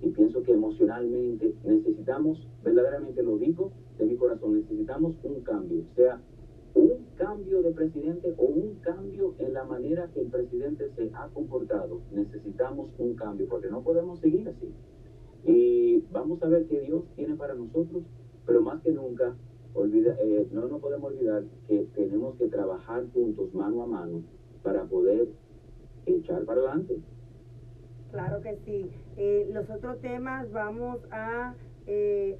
[0.00, 6.20] Y pienso que emocionalmente necesitamos, verdaderamente lo digo de mi corazón, necesitamos un cambio, sea
[7.16, 12.00] cambio de presidente o un cambio en la manera que el presidente se ha comportado.
[12.12, 14.72] Necesitamos un cambio porque no podemos seguir así.
[15.44, 18.02] Y vamos a ver qué Dios tiene para nosotros,
[18.46, 19.34] pero más que nunca
[19.74, 24.22] olvida, eh, no nos podemos olvidar que tenemos que trabajar juntos, mano a mano,
[24.62, 25.28] para poder
[26.06, 27.00] echar para adelante.
[28.12, 28.90] Claro que sí.
[29.16, 31.54] Eh, los otros temas vamos a,
[31.86, 32.38] eh,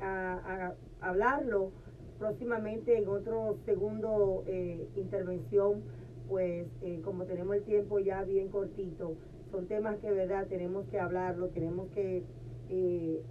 [1.01, 1.73] hablarlo
[2.19, 5.83] próximamente en otro segundo eh, intervención,
[6.29, 9.17] pues eh, como tenemos el tiempo ya bien cortito,
[9.51, 12.25] son temas que verdad tenemos que hablarlo, tenemos que
[12.71, 13.23] eh,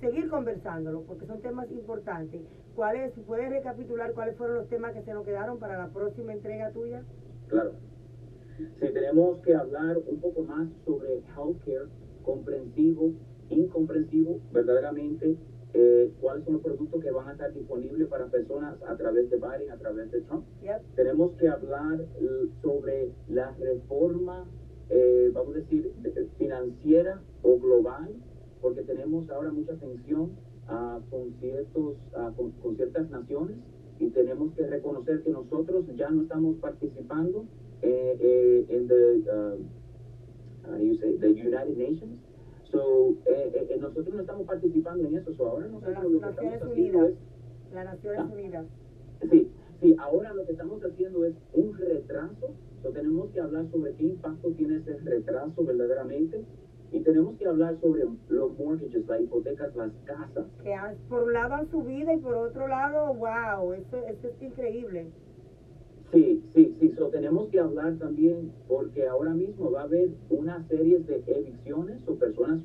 [0.00, 2.40] seguir conversándolo, porque son temas importantes.
[2.74, 6.32] ¿Cuáles, si puedes recapitular cuáles fueron los temas que se nos quedaron para la próxima
[6.32, 7.02] entrega tuya?
[7.48, 7.72] Claro.
[8.56, 11.88] Si tenemos que hablar un poco más sobre healthcare
[12.24, 13.12] comprensivo,
[13.50, 15.36] incomprensivo, verdaderamente,
[15.74, 19.36] eh, cuáles son los productos que van a estar disponibles para personas a través de
[19.36, 20.44] Biden, a través de Trump.
[20.62, 20.94] Yep.
[20.96, 22.06] Tenemos que hablar
[22.62, 24.46] sobre la reforma,
[24.90, 25.92] eh, vamos a decir,
[26.38, 28.14] financiera o global
[28.60, 30.32] porque tenemos ahora mucha tensión
[30.68, 33.56] uh, con, ciertos, uh, con, con, ciertas naciones
[33.98, 37.46] y tenemos que reconocer que nosotros ya no estamos participando
[37.82, 42.18] eh, eh, en the, uh, say, the United Nations.
[42.70, 45.32] So, eh, eh, eh nosotros no estamos participando en eso.
[45.34, 47.02] So, ahora nosotros lo que Naciones estamos Unidas.
[47.02, 48.30] haciendo es Las Naciones Ah.
[48.32, 48.66] Unidas.
[49.30, 49.50] Sí,
[49.80, 54.04] sí, ahora lo que estamos haciendo es un retraso, so, tenemos que hablar sobre qué
[54.04, 56.44] impacto tiene ese retraso verdaderamente
[56.92, 60.46] y tenemos que hablar sobre los mortgages, las hipotecas, las casas.
[60.62, 60.74] Que
[61.08, 65.10] por un lado han subido y por otro lado, wow, esto, esto es increíble.
[66.10, 70.66] Sí, sí, sí, so, tenemos que hablar también porque ahora mismo va a haber una
[70.66, 72.62] serie de evicciones o personas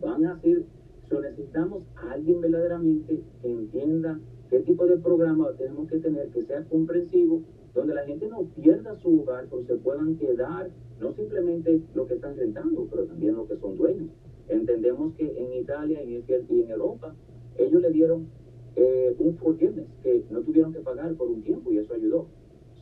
[0.00, 0.62] van a ser,
[1.08, 6.42] so, necesitamos a alguien verdaderamente que entienda qué tipo de programa tenemos que tener que
[6.42, 7.42] sea comprensivo,
[7.74, 10.70] donde la gente no pierda su hogar, pero se puedan quedar,
[11.00, 14.10] no simplemente lo que están rentando, pero también lo que son dueños.
[14.48, 17.12] Entendemos que en Italia y en Europa
[17.58, 18.28] ellos le dieron
[18.76, 22.28] eh, un forgiveness que no tuvieron que pagar por un tiempo y eso ayudó.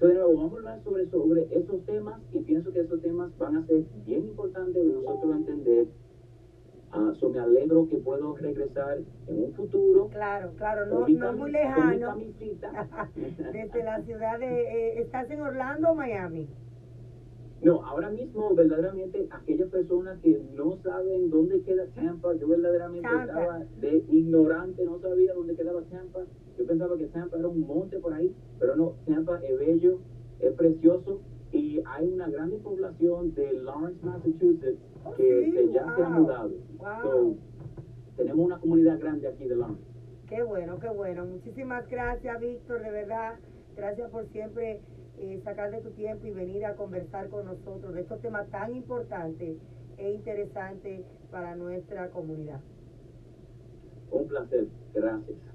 [0.02, 3.30] So, de nuevo, vamos a hablar sobre, sobre esos temas y pienso que esos temas
[3.38, 5.86] van a ser bien importantes de nosotros entender.
[6.92, 8.98] Uh, so me alegro que puedo regresar
[9.28, 10.08] en un futuro.
[10.08, 12.16] Claro, claro, no, no muy lejano.
[13.14, 14.62] Desde la ciudad de...
[14.62, 16.48] Eh, ¿Estás en Orlando o Miami?
[17.62, 23.60] No, ahora mismo verdaderamente aquellas personas que no saben dónde queda Tampa, yo verdaderamente estaba
[23.80, 26.24] de ignorante, no sabía dónde quedaba Tampa.
[26.58, 29.98] Yo pensaba que Tampa era un monte por ahí, pero no, Tampa es bello,
[30.40, 34.78] es precioso y hay una grande población de Lawrence, Massachusetts
[35.16, 36.50] que se ya se ha mudado.
[38.16, 39.82] tenemos una comunidad grande aquí de Lawrence.
[40.28, 41.26] Qué bueno, qué bueno.
[41.26, 43.34] Muchísimas gracias, Víctor, de verdad.
[43.76, 44.80] Gracias por siempre
[45.18, 48.74] eh, sacar de tu tiempo y venir a conversar con nosotros de estos temas tan
[48.74, 49.58] importantes
[49.98, 52.60] e interesantes para nuestra comunidad.
[54.10, 55.51] Un placer, gracias.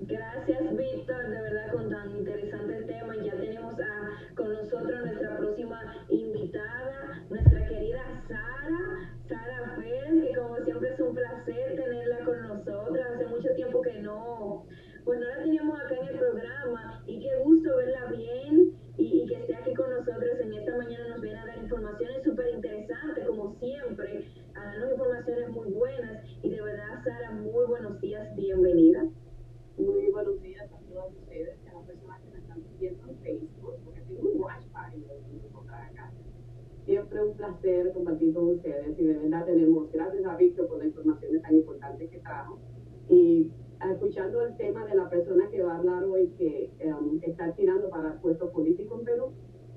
[0.00, 3.16] Gracias, Víctor, de verdad con tan interesante tema.
[3.16, 10.56] Ya tenemos a, con nosotros nuestra próxima invitada, nuestra querida Sara, Sara Pérez, que como
[10.64, 13.06] siempre es un placer tenerla con nosotros.
[13.12, 14.66] Hace mucho tiempo que no,
[15.04, 19.34] pues no la teníamos acá en el programa y qué gusto verla bien y, que
[19.34, 23.52] esté aquí con nosotros en esta mañana nos viene a dar informaciones súper interesantes, como
[23.58, 26.24] siempre, a darnos informaciones muy buenas.
[26.42, 29.02] Y de verdad, Sara, muy buenos días, bienvenida.
[29.78, 33.74] Muy buenos días a todos ustedes, a las personas que me están viendo en Facebook,
[33.84, 35.04] porque tengo un watch party
[35.68, 36.12] acá.
[36.84, 40.86] Siempre un placer compartir con ustedes y de verdad tenemos, gracias a Víctor por la
[40.86, 42.58] información tan importante que trajo.
[43.08, 43.52] Y
[43.88, 47.88] escuchando el tema de la persona que va a hablar hoy que um, está tirando
[47.88, 49.32] para puesto político en Perú,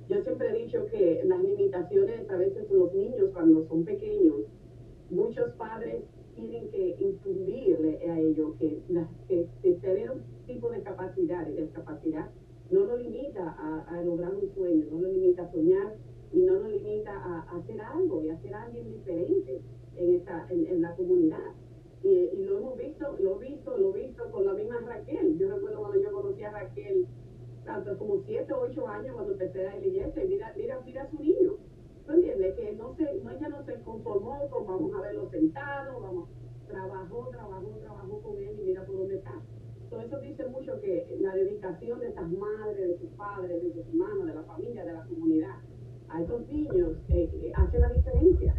[0.10, 4.48] yo siempre he dicho que las limitaciones a veces los niños cuando son pequeños,
[5.12, 6.06] muchos padres
[6.42, 8.82] tienen que infundirle a ellos que,
[9.28, 12.30] que, tener un tipo de capacidad y discapacidad
[12.70, 13.56] no lo limita
[13.88, 15.96] a, lograr un sueño, no lo limita a soñar
[16.32, 19.62] y no lo limita a, hacer algo y a ser alguien diferente
[19.98, 21.54] en, esta, en la comunidad.
[22.04, 25.38] Y, lo hemos visto, lo he visto, lo he visto con la misma Raquel.
[25.38, 27.06] Yo recuerdo cuando yo conocí a Raquel,
[27.64, 31.04] tanto como 7 o 8 años cuando empecé a la iglesia, y mira, mira, mira
[31.04, 31.58] a su niño.
[32.12, 32.56] ¿Tú entiendes?
[32.56, 36.30] Que no se, no, ella no se conformó con vamos a verlo sentado, vamos,
[36.68, 39.32] trabajó, trabajó, trabajó con él y mira por dónde está.
[39.90, 43.88] Todo eso dice mucho que la dedicación de estas madres, de sus padres, de sus
[43.88, 45.56] hermanos, de la familia, de la comunidad,
[46.10, 48.56] a estos niños eh, eh, hace la diferencia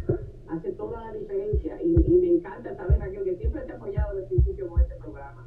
[0.47, 4.35] hace toda la diferencia y, me encanta saber, aquel que siempre te ha apoyado desde
[4.35, 5.42] el principio con este programa,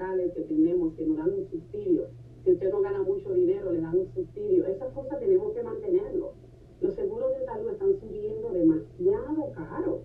[0.00, 2.06] estatales que tenemos, que nos dan un subsidio,
[2.44, 6.32] si usted no gana mucho dinero, le dan un subsidio, esas cosas tenemos que mantenerlo.
[6.80, 10.00] Los seguros de salud están subiendo demasiado caro.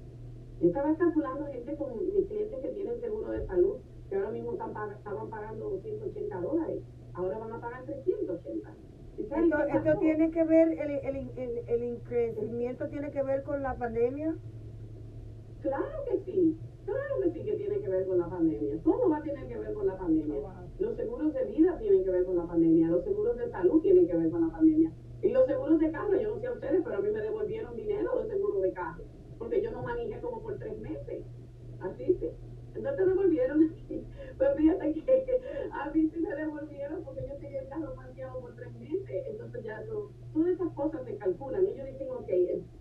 [0.59, 3.75] Yo estaba calculando gente con mis clientes que tienen seguro de salud,
[4.09, 6.83] que ahora mismo están, estaban pagando 280 dólares,
[7.13, 8.75] ahora van a pagar 380.
[9.17, 13.75] Esto, esto tiene que ver, el, el, el, el, increcimiento tiene que ver con la
[13.75, 14.35] pandemia.
[15.61, 18.79] Claro que sí, claro que sí que tiene que ver con la pandemia.
[18.83, 20.51] Todo va a tener que ver con la pandemia.
[20.79, 24.07] Los seguros de vida tienen que ver con la pandemia, los seguros de salud tienen
[24.07, 24.91] que ver con la pandemia.
[25.21, 27.75] Y los seguros de carro, yo no sé a ustedes, pero a mí me devolvieron
[27.75, 29.03] dinero de seguro de carro,
[29.39, 31.23] porque yo no manejé como por tres meses.
[31.81, 32.29] Así sí.
[32.75, 33.73] Entonces te devolvieron
[34.37, 35.39] Pues fíjate que
[35.71, 39.25] a mí sí me devolvieron porque yo tenía el carro parqueado por tres meses.
[39.29, 41.65] Entonces ya no, todas esas cosas se calculan.
[41.65, 42.29] Ellos dicen, ok,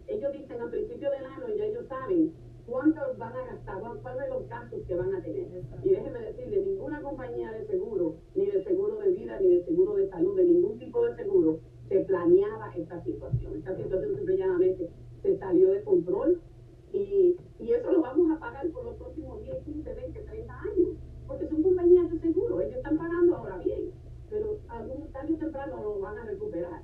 [0.09, 2.33] ellos dicen al principio del año ya ellos saben
[2.67, 5.47] cuánto van a gastar, cuáles son los gastos que van a tener.
[5.83, 9.95] Y déjeme decirle, ninguna compañía de seguro, ni de seguro de vida, ni de seguro
[9.95, 13.57] de salud, de ningún tipo de seguro, se planeaba esta situación.
[13.57, 14.91] Esta situación simplemente
[15.23, 16.41] se salió de control
[16.93, 20.89] y, y eso lo vamos a pagar por los próximos 10, 15, 20, 30 años.
[21.27, 23.91] Porque son compañías de seguro, ellos están pagando ahora bien,
[24.29, 26.83] pero algún tarde o temprano lo van a recuperar.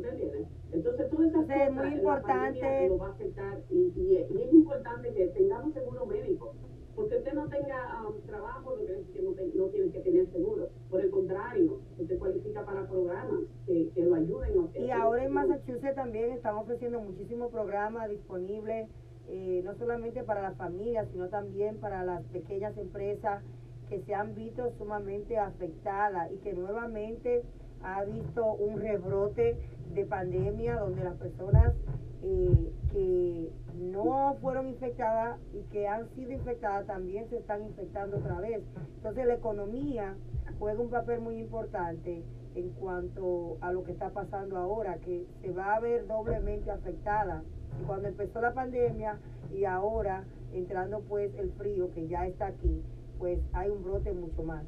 [0.00, 0.48] ¿Me entiendes?
[0.72, 2.88] Entonces, todas esas cosas es muy importante.
[2.88, 6.54] lo va a afectar y, y, y, es importante que tengamos seguro médico.
[6.94, 10.68] Porque usted no tenga um, trabajo, no que no, tiene que tener seguro.
[10.90, 14.68] Por el contrario, usted cualifica para programas que, que lo ayuden.
[14.74, 18.88] A y ahora en Massachusetts también están ofreciendo muchísimos programas disponibles,
[19.28, 23.42] eh, no solamente para las familias, sino también para las pequeñas empresas
[23.88, 27.42] que se han visto sumamente afectadas y que nuevamente
[27.84, 29.56] ha visto un rebrote
[29.94, 31.74] de pandemia donde las personas
[32.22, 38.40] eh, que no fueron infectadas y que han sido infectadas también se están infectando otra
[38.40, 38.62] vez.
[38.96, 40.16] Entonces la economía
[40.58, 42.22] juega un papel muy importante
[42.54, 47.42] en cuanto a lo que está pasando ahora, que se va a ver doblemente afectada.
[47.80, 49.18] Y cuando empezó la pandemia
[49.52, 52.82] y ahora entrando pues el frío que ya está aquí,
[53.18, 54.64] pues hay un brote mucho más.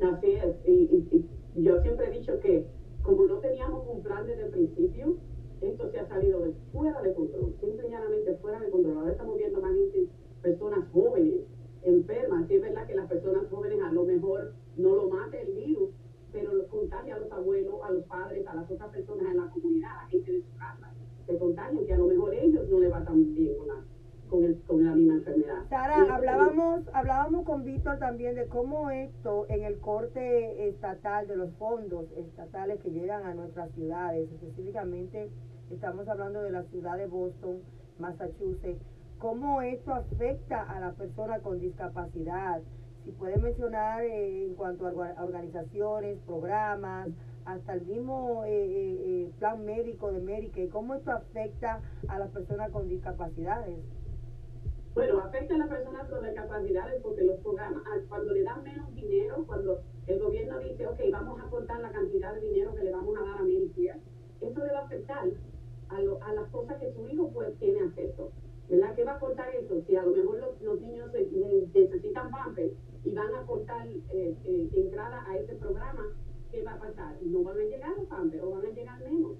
[0.00, 2.66] Así es, y, yo siempre he dicho que
[3.02, 5.16] como no teníamos un plan desde el principio,
[5.60, 8.98] esto se ha salido de fuera de control, simplemente fuera de control.
[8.98, 9.72] Ahora estamos viendo más
[10.42, 11.40] personas jóvenes
[11.82, 12.46] enfermas.
[12.48, 15.90] Sí es verdad que las personas jóvenes a lo mejor no lo mate el virus,
[16.32, 19.50] pero lo contagia a los abuelos, a los padres, a las otras personas en la
[19.50, 20.92] comunidad, a la gente de su casa.
[21.26, 23.84] Se contagian que a lo mejor ellos no le va tan bien con la
[24.28, 25.68] con, el, con la misma enfermedad.
[25.68, 31.52] Sara, hablábamos, hablábamos con Víctor también de cómo esto en el corte estatal de los
[31.54, 35.30] fondos estatales que llegan a nuestras ciudades, específicamente
[35.70, 37.60] estamos hablando de la ciudad de Boston,
[37.98, 38.82] Massachusetts,
[39.18, 42.60] cómo esto afecta a la persona con discapacidad.
[43.04, 47.08] Si puede mencionar eh, en cuanto a organizaciones, programas,
[47.44, 52.70] hasta el mismo eh, eh, plan médico de Medicare, cómo esto afecta a las personas
[52.70, 53.78] con discapacidades.
[54.94, 58.94] Bueno, afecta a las personas con discapacidades porque los programas, ah, cuando le dan menos
[58.94, 62.92] dinero, cuando el gobierno dice, ok, vamos a cortar la cantidad de dinero que le
[62.92, 64.00] vamos a dar a Medicare,
[64.40, 65.28] eso le va a afectar
[65.88, 68.30] a, lo, las cosas que su hijo pues, tiene acceso.
[68.68, 68.94] ¿Verdad?
[68.94, 69.82] ¿Qué va a cortar eso?
[69.86, 72.72] Si a lo mejor los, niños necesitan pampers
[73.04, 76.04] y van a cortar eh, eh, entrada a ese programa,
[76.50, 77.16] ¿qué va a pasar?
[77.22, 79.32] No van a llegar los o van a llegar menos.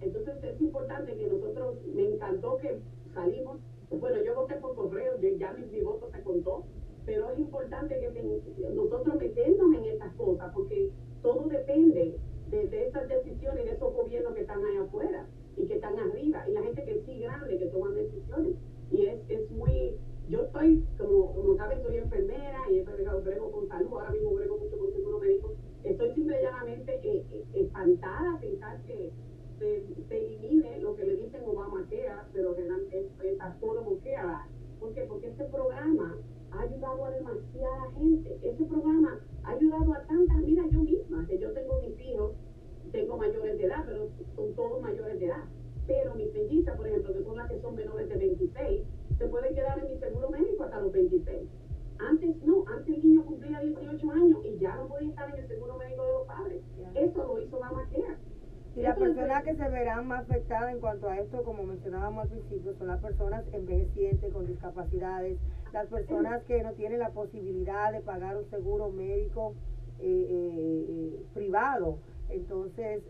[0.00, 2.78] Entonces es importante que nosotros, me encantó que
[3.12, 3.58] salimos
[4.00, 6.64] bueno, yo voté por correo, ya mi, voto se contó,
[7.04, 10.90] pero es importante que nosotros metemos en estas cosas porque
[11.22, 12.16] todo depende
[12.50, 15.26] de, esas decisiones de esos gobiernos que están allá afuera
[15.56, 18.54] y que están arriba y la gente que sí grande que toman decisiones.
[18.90, 19.96] Y es, es muy,
[20.28, 24.58] yo estoy, como, como saben, soy enfermera y he brego con salud, ahora mismo brego
[24.58, 25.54] mucho con seguro médico.
[25.82, 29.10] Estoy simple llanamente eh, eh, espantada a pensar que
[29.58, 34.48] se, se, elimine lo que le dicen Obamacare, pero realmente es, es Affordable Care.
[34.80, 35.02] ¿Por qué?
[35.02, 36.16] Porque este programa
[36.52, 38.38] ha ayudado a demasiada gente.
[38.42, 42.32] Ese programa ha ayudado a tantas, mira yo misma, que yo tengo mis hijos,
[42.92, 45.44] tengo mayores de edad, pero son todos mayores de edad.
[45.86, 48.86] Pero mis mellizas, por ejemplo, que son las que son menores de 26,
[49.18, 51.48] se pueden quedar en mi seguro médico hasta los 26.
[51.98, 55.48] Antes no, antes el niño cumplía 18 años y ya no podía estar en el
[55.48, 56.62] seguro médico de los padres.
[56.94, 58.16] Eso lo hizo Obamacare.
[58.76, 62.28] Y las personas que se verán más afectadas en cuanto a esto, como mencionábamos al
[62.30, 65.38] principio, son las personas envejecientes con discapacidades,
[65.72, 69.54] las personas que no tienen la posibilidad de pagar un seguro médico
[70.00, 71.98] eh, eh, eh, privado.
[72.30, 73.02] Entonces,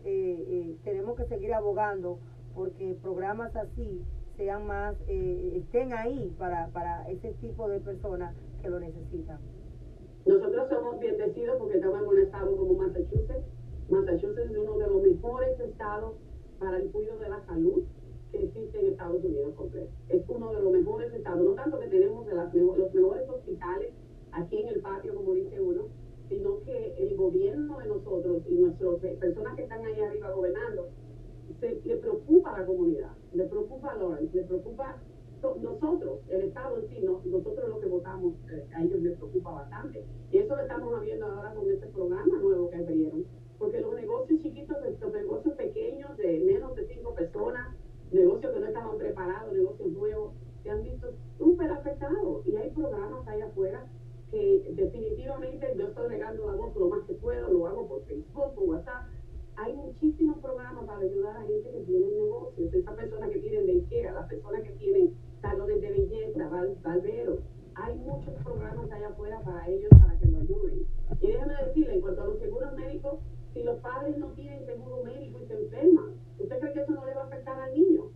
[0.83, 2.19] tenemos que seguir abogando
[2.53, 4.03] porque programas así
[4.35, 9.39] sean más, estén ahí para, para ese tipo de personas que lo necesitan.
[10.25, 13.45] Nosotros somos bendecidos porque estamos en un estado como Massachusetts
[13.89, 16.15] Massachusetts es uno de los mejores estados
[16.59, 17.83] para el cuidado de la salud
[18.37, 19.89] que existe en Estados Unidos completo.
[20.09, 23.93] Es uno de los mejores estados, no tanto que tenemos de las los mejores hospitales
[24.31, 25.87] aquí en el patio, como dice uno,
[26.29, 30.89] sino que el gobierno de nosotros y nuestras personas que están ahí arriba gobernando,
[31.59, 34.97] se, le preocupa a la comunidad, le preocupa a Lawrence, le preocupa
[35.61, 39.51] nosotros, el Estado en sí, no, nosotros lo que votamos, eh, a ellos les preocupa
[39.51, 40.03] bastante.
[40.31, 43.25] Y eso lo estamos viendo ahora con este programa nuevo que abrieron.
[43.59, 47.75] Porque los negocios chiquitos, los negocios pequeños de menos de cinco personas,
[48.85, 50.33] estaban preparados, negocios nuevos,
[50.63, 51.07] se han visto
[51.37, 52.45] súper afectados.
[52.45, 53.85] Y hay programas allá afuera
[54.31, 58.53] que definitivamente yo estoy regando la voz lo más que puedo, lo hago por Facebook,
[58.53, 59.07] por WhatsApp.
[59.57, 63.71] Hay muchísimos programas para ayudar a gente que tiene negocios, esas personas que tienen de
[63.73, 66.49] Ikea, las personas que tienen salones de belleza,
[66.83, 67.39] barberos.
[67.75, 70.85] Hay muchos programas allá afuera para ellos, para que lo ayuden.
[71.21, 73.19] Y déjame decirle, en cuanto a los seguros médicos,
[73.53, 77.05] si los padres no tienen seguro médico y se enferman, ¿usted cree que eso no
[77.05, 78.11] le va a afectar al niño?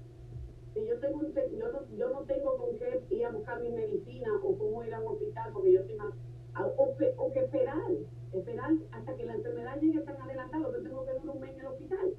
[0.80, 4.30] Si yo, tengo yo, no, yo no tengo con qué ir a buscar mi medicina
[4.42, 6.14] o cómo ir a un hospital porque yo estoy más...
[6.58, 7.92] O, o que esperar,
[8.32, 11.60] esperar hasta que la enfermedad llegue tan adelantada que tengo que durar un mes en
[11.60, 12.14] el hospital.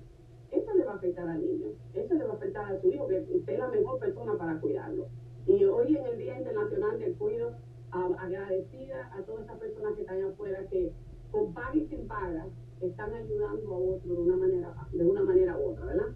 [0.51, 3.09] Eso le va a afectar al niño, eso le va a afectar a su hijo,
[3.09, 5.07] que usted es la mejor persona para cuidarlo.
[5.47, 7.53] Y hoy en el Día Internacional del Cuido,
[7.93, 10.93] agradecida a todas esas personas que están afuera que
[11.31, 12.47] con paga y sin paga
[12.81, 16.07] están ayudando a otro de una manera, de una manera u otra, ¿verdad?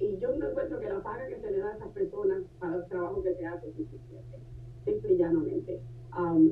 [0.00, 2.76] Y yo no encuentro que la paga que se le da a esas personas para
[2.76, 4.38] el trabajo que se hace es suficiente,
[4.84, 5.80] simple y llanamente.
[6.18, 6.50] Um,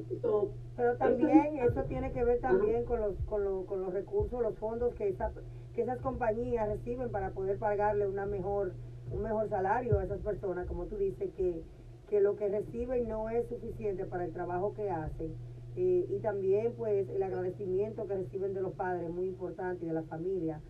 [0.76, 4.56] Pero también eso, tiene que ver también con los, con, los, con los recursos, los
[4.58, 5.32] fondos que, esa,
[5.74, 8.72] que esas compañías reciben para poder pagarle una mejor,
[9.10, 11.62] un mejor salario a esas personas, como tú dices, que,
[12.08, 15.34] que lo que reciben no es suficiente para el trabajo que hacen
[15.76, 19.94] eh, y también pues el agradecimiento que reciben de los padres, muy importante, y de
[19.94, 20.60] la familia.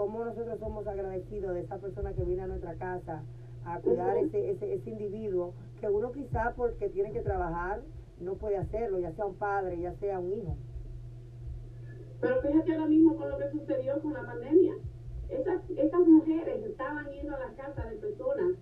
[0.00, 3.22] Cómo nosotros somos agradecidos de esa persona que viene a nuestra casa
[3.66, 7.82] a cuidar ese, ese, ese individuo, que uno quizá porque tiene que trabajar
[8.18, 10.56] no puede hacerlo, ya sea un padre, ya sea un hijo.
[12.18, 14.72] Pero fíjate ahora mismo con lo que sucedió con la pandemia.
[15.28, 18.54] Esas, esas mujeres estaban yendo a las casas de personas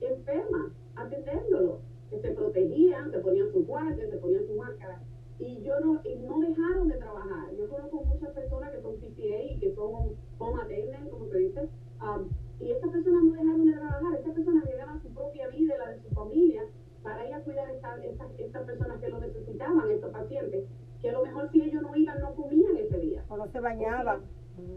[0.00, 5.02] enfermas, atendiéndolo, que se protegían, se ponían sus guantes, se ponían su máscara
[5.38, 7.54] y yo no, y no dejaron de trabajar.
[7.56, 11.68] Yo conozco muchas personas que son PTA y que son home attendant, como se dice,
[12.00, 12.28] um,
[12.60, 15.90] y estas personas no dejaron de trabajar, estas personas llegaban su propia vida y la
[15.90, 16.62] de su familia
[17.02, 20.64] para ir a cuidar a estas, personas que lo necesitaban, estos pacientes,
[21.02, 23.24] que a lo mejor si ellos no iban, no comían ese día.
[23.28, 24.22] O no se bañaban.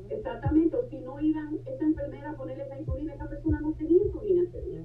[0.09, 4.03] exactamente, o si no iban esa enfermera a ponerle esa insulina, esa persona no tenía
[4.03, 4.81] insulina ese día.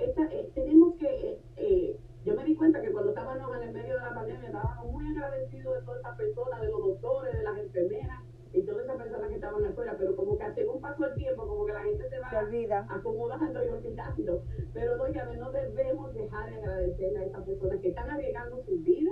[0.00, 1.06] esta, eh, tenemos que...
[1.06, 4.46] Eh, eh, yo me di cuenta que cuando estábamos en el medio de la pandemia
[4.46, 8.20] estábamos muy agradecidos de todas esas personas, de los doctores, de las enfermeras
[8.52, 11.66] y todas esas personas que estaban afuera, pero como que según pasó el tiempo, como
[11.66, 14.44] que la gente se va se acomodando y olvidando.
[14.72, 19.10] Pero oigan, no debemos dejar de agradecerle a esas personas que están arriesgando su vida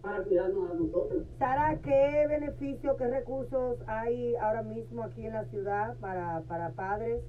[0.00, 1.24] para cuidarnos a nosotros.
[1.38, 7.22] Sara, ¿qué beneficios, qué recursos hay ahora mismo aquí en la ciudad para, para padres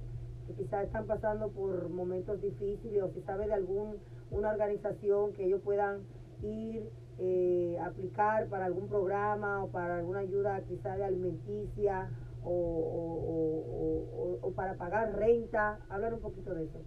[0.48, 3.98] que quizás están pasando por momentos difíciles o si sabe de algún
[4.30, 6.00] una organización que ellos puedan
[6.42, 12.10] ir eh, aplicar para algún programa o para alguna ayuda quizá de alimenticia
[12.44, 15.80] o, o, o, para pagar renta.
[15.88, 16.80] Hablar un poquito de eso.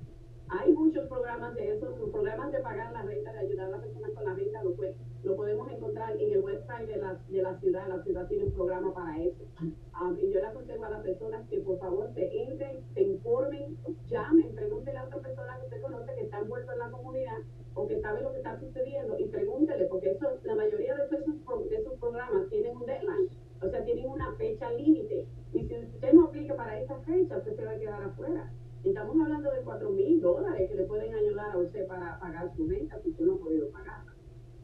[0.53, 4.11] Hay muchos programas de esos, programas de pagar la renta, de ayudar a las personas
[4.11, 4.75] con la renta, lo,
[5.23, 7.87] lo podemos encontrar en el website de la, de la ciudad.
[7.87, 9.45] La ciudad tiene un programa para eso.
[9.61, 13.77] Um, y yo le aconsejo a las personas que por favor se entren, se informen,
[14.09, 17.37] llamen, pregúntenle a otra persona que usted conoce que está envuelto en la comunidad
[17.73, 21.69] o que sabe lo que está sucediendo y pregúntele, porque eso, la mayoría de esos,
[21.69, 23.29] de esos programas tienen un deadline,
[23.61, 25.23] o sea, tienen una fecha límite.
[25.53, 28.49] Y si usted no aplica para esa fecha, usted se va a quedar afuera.
[28.83, 32.65] Estamos hablando de 4 mil dólares que le pueden ayudar a usted para pagar su
[32.65, 34.11] renta si usted no ha podido pagarla.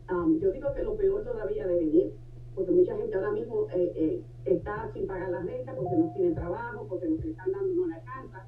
[0.09, 2.13] Um, yo digo que lo peor todavía de venir,
[2.55, 6.34] porque mucha gente ahora mismo eh, eh, está sin pagar la renta porque no tiene
[6.34, 8.47] trabajo, porque no se están dando no la casa.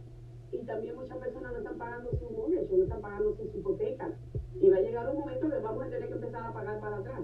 [0.52, 4.14] Y también muchas personas no están pagando su mortgage, no están pagando sus hipotecas.
[4.60, 6.98] Y va a llegar un momento que vamos a tener que empezar a pagar para
[6.98, 7.22] atrás.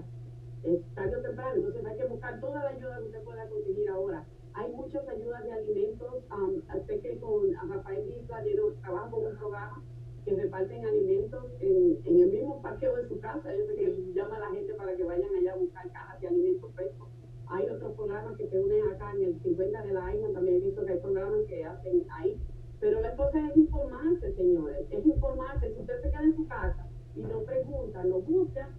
[0.62, 1.56] Es tarde o temprano.
[1.56, 4.24] Entonces hay que buscar toda la ayuda que usted pueda conseguir ahora
[4.56, 6.24] hay muchas ayudas de alimentos.
[6.32, 8.42] Um, sé que con Rafael Isla
[8.80, 9.82] trabajo con un programa
[10.24, 13.54] que reparten alimentos en, en, el mismo parqueo de su casa.
[13.54, 16.28] Yo sé que llama a la gente para que vayan allá a buscar cajas de
[16.28, 17.08] alimentos frescos.
[17.48, 20.28] Hay otros programas que se unen acá en el 50 de la año.
[20.30, 22.40] También he visto que hay programas que hacen ahí.
[22.80, 24.86] Pero la cosa es informarse, señores.
[24.90, 25.74] Es informarse.
[25.74, 28.70] Si usted se queda en su casa y no pregunta, no busca,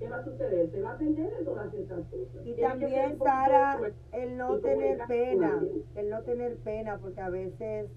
[0.00, 0.70] ¿qué va a suceder?
[0.70, 2.46] Se va a atender de todas estas cosas.
[2.46, 3.78] Y también, Sara,
[4.12, 5.62] el no tener pena,
[5.94, 7.90] el no tener pena, porque a veces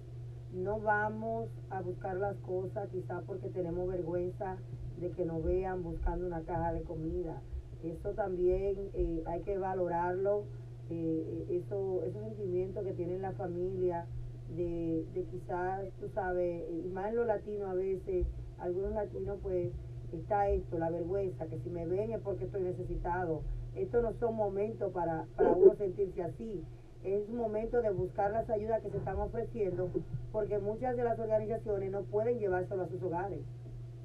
[0.52, 4.58] no vamos a buscar las cosas, quizá porque tenemos vergüenza
[5.00, 7.40] de que nos vean buscando una caja de comida.
[7.82, 10.44] Eso también eh, hay que valorarlo,
[10.90, 14.06] eh, eso, esos sentimientos que tiene la familia,
[14.54, 18.26] de, de quizás, tú sabes, y más en lo latino a veces,
[18.58, 19.72] algunos latinos pues
[20.18, 23.42] está esto, la vergüenza, que si me ven es porque estoy necesitado.
[23.74, 26.64] Estos no son momentos para, para uno sentirse así.
[27.02, 29.90] Es un momento de buscar las ayudas que se están ofreciendo,
[30.32, 33.40] porque muchas de las organizaciones no pueden llevárselo a sus hogares.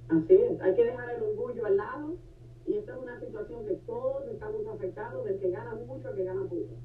[0.10, 2.16] Así es, hay que dejar el orgullo al lado
[2.70, 6.24] y esta es una situación que todos estamos afectados, del que gana mucho al que
[6.24, 6.78] gana poco.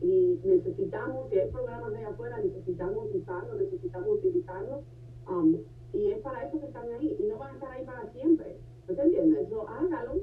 [0.00, 4.82] Y necesitamos, si hay programas de afuera, necesitamos usarlo, necesitamos utilizarlo.
[5.28, 5.58] Um,
[5.92, 7.16] y es para eso que están ahí.
[7.20, 8.56] Y no van a estar ahí para siempre.
[8.88, 9.46] ¿No entiendes?
[9.46, 10.14] Eso hágalo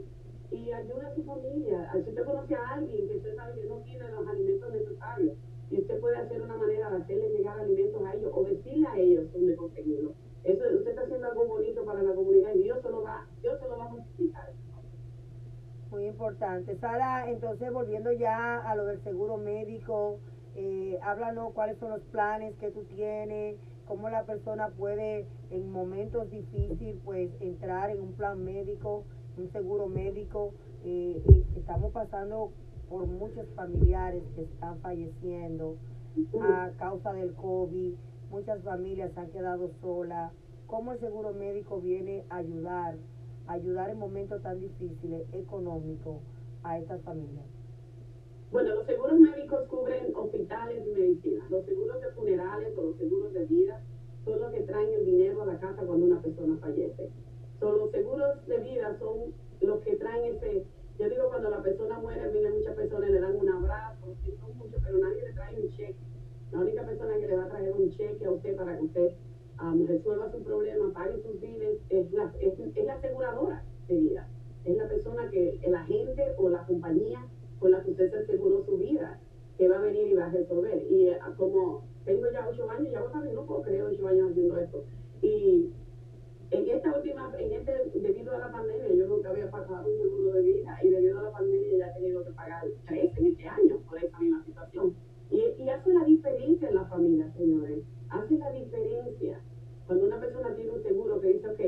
[0.51, 1.89] y ayude a su familia.
[1.93, 5.38] Si usted conoce a alguien que usted sabe que no tiene los alimentos necesarios,
[5.70, 8.97] y usted puede hacer una manera de hacerle llegar alimentos a ellos o decirle a
[8.97, 10.13] ellos dónde conseguirlo.
[10.43, 13.59] Eso, usted está haciendo algo bonito para la comunidad y Dios se lo va, Dios
[13.59, 14.51] se lo va a multiplicar.
[15.89, 16.76] Muy importante.
[16.78, 20.20] Sara, entonces volviendo ya a lo del seguro médico,
[20.55, 26.30] eh, háblanos cuáles son los planes que tú tienes, cómo la persona puede en momentos
[26.30, 29.06] difíciles pues entrar en un plan médico,
[29.38, 30.54] un seguro médico.
[30.84, 31.22] Eh,
[31.56, 32.52] estamos pasando
[32.90, 35.78] por muchos familiares que están falleciendo
[36.42, 37.94] a causa del COVID,
[38.30, 40.32] muchas familias han quedado solas.
[40.68, 42.96] ¿Cómo el seguro médico viene a ayudar
[43.48, 46.18] ayudar en momentos tan difíciles económicos
[46.64, 47.46] a estas familias?
[48.56, 51.45] Bueno, los seguros médicos cubren hospitales y medicina.
[51.49, 53.82] Los seguros de funerales o los seguros de vida
[54.24, 57.10] son los que traen el dinero a la casa cuando una persona fallece.
[57.60, 60.66] So, los seguros de vida son los que traen ese...
[60.97, 64.16] Yo digo, cuando la persona muere, vienen muchas personas, le dan un abrazo,
[64.56, 65.97] mucho, pero nadie le trae un cheque.
[66.53, 69.12] La única persona que le va a traer un cheque a usted para que usted
[69.62, 74.30] um, resuelva su problema, pague sus bienes, es la, es, es la aseguradora de vida.
[74.64, 77.28] Es la persona que, el agente o la compañía
[77.60, 79.20] con la que usted se aseguró su vida,
[79.58, 80.86] que va a venir y va a resolver.
[80.89, 84.58] Y uh, como tengo ya ocho años, ya vos no puedo creer ocho años haciendo
[84.58, 84.84] esto.
[85.22, 85.72] Y
[86.51, 90.34] en esta última, en este, debido a la pandemia, yo nunca había pagado un seguro
[90.34, 93.47] de vida y debido a la pandemia ya he tenido que pagar tres en este
[93.47, 94.95] año por esta misma situación.
[95.32, 99.39] Y, y hace la diferencia en la familia, señores hace la diferencia
[99.86, 101.60] cuando una persona tiene un seguro que dice, ok,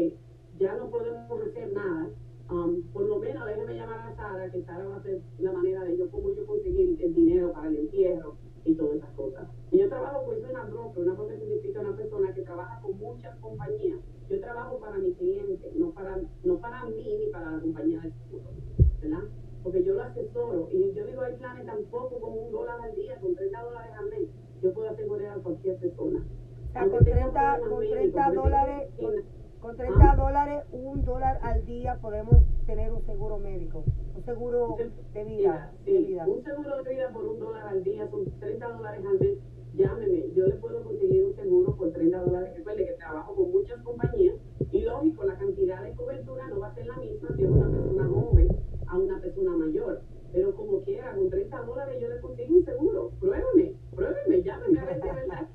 [0.59, 2.09] ya no podemos hacer nada,
[2.49, 5.83] um, por lo menos déjeme llamar a Sara, que Sara va a hacer la manera
[5.83, 9.47] de yo, cómo yo conseguir el dinero para el entierro y todas esas cosas.
[9.71, 13.35] Y yo trabajo, soy una broker, una broker significa una persona que trabaja con muchas
[13.39, 13.99] compañías.
[14.29, 18.11] Yo trabajo para mi cliente, no para, no para mí ni para la compañía de
[18.11, 18.45] seguro,
[19.01, 19.23] ¿verdad?
[19.63, 23.19] Porque yo lo asesoro y yo digo, hay planes tampoco con un dólar al día,
[23.19, 24.27] con 30 dólares al mes
[24.61, 26.23] yo puedo asegurar a cualquier persona.
[26.69, 28.76] O sea, con 30, con 30 dólares,
[29.67, 33.83] con, 30 dólares, un dólar al día podemos tener un seguro médico,
[34.15, 34.77] un seguro
[35.13, 35.73] de vida.
[35.83, 36.25] Sí, de vida.
[36.25, 39.37] un seguro de vida por un dólar al día, son 30 dólares al mes.
[39.73, 42.53] Llámeme, yo le puedo conseguir un seguro por 30 dólares.
[42.55, 44.35] Recuerde que trabajo con muchas compañías
[44.71, 47.69] y lógico, la cantidad de cobertura no va a ser la misma si es una
[47.69, 48.47] persona joven
[48.87, 50.01] a una persona mayor.
[50.31, 53.11] Pero como quiera, con 30 dólares yo le consigo un seguro.
[53.19, 55.47] Pruébeme, pruébeme, llámeme a ver si es verdad.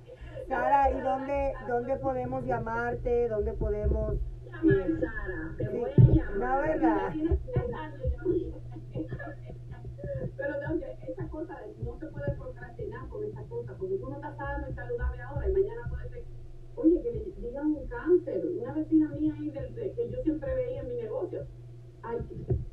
[0.53, 3.27] Sara, ¿y dónde, dónde podemos llamarte?
[3.29, 4.17] ¿Dónde podemos...?
[4.45, 6.37] Llamar, Sara, te voy a llamar.
[6.37, 7.13] La verdad.
[10.37, 10.55] Pero
[11.09, 14.75] esa cosa, no se puede procrastinar con esa cosa, porque tú no estás sano y
[14.75, 16.25] saludable ahora y mañana puede ser,
[16.77, 18.45] oye, que le digan un cáncer.
[18.61, 21.47] Una vecina mía ahí del, que yo siempre veía en mi negocio,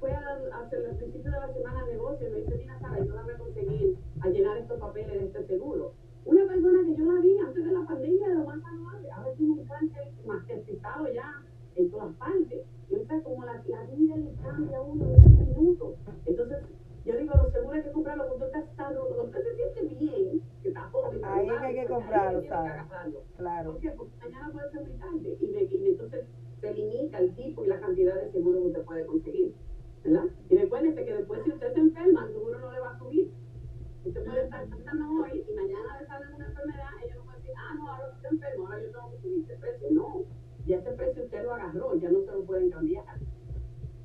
[0.01, 3.15] fue hacer el principio de la semana de negocio y me dice, mira Sara, yo
[3.15, 5.93] la voy a conseguir a llenar estos papeles de este seguro.
[6.25, 9.33] Una persona que yo la vi antes de la pandemia de lo más saludable, ahora
[9.33, 11.43] tiene un cáncer masticado ya
[11.75, 12.65] en todas partes.
[12.89, 15.95] Y ahorita como la, la vida le cambia a uno en un minuto.
[16.25, 16.57] Entonces,
[17.05, 20.41] yo digo, los seguros hay que comprarlo cuando usted está cuando usted se siente bien,
[20.61, 21.19] que está joven.
[21.23, 22.73] Ahí es que hay que comprarlo, ¿sabes?
[23.37, 23.71] Claro.
[23.71, 23.91] ¿Por qué?
[23.91, 25.37] Porque mañana puede ser muy tarde.
[25.39, 26.25] Y, me, y entonces
[26.61, 29.55] se limita el tipo y la cantidad de seguro que usted puede conseguir.
[30.03, 30.25] ¿Verdad?
[30.49, 33.31] Y recuérdese que después si usted se enferma, el seguro no le va a subir.
[34.05, 35.98] Usted puede estar pensando hoy y mañana
[38.19, 39.87] estoy enfermo, ahora yo tengo que subir ese precio.
[39.91, 40.23] No,
[40.65, 43.05] ya ese precio usted lo agarró, ya no se lo pueden cambiar.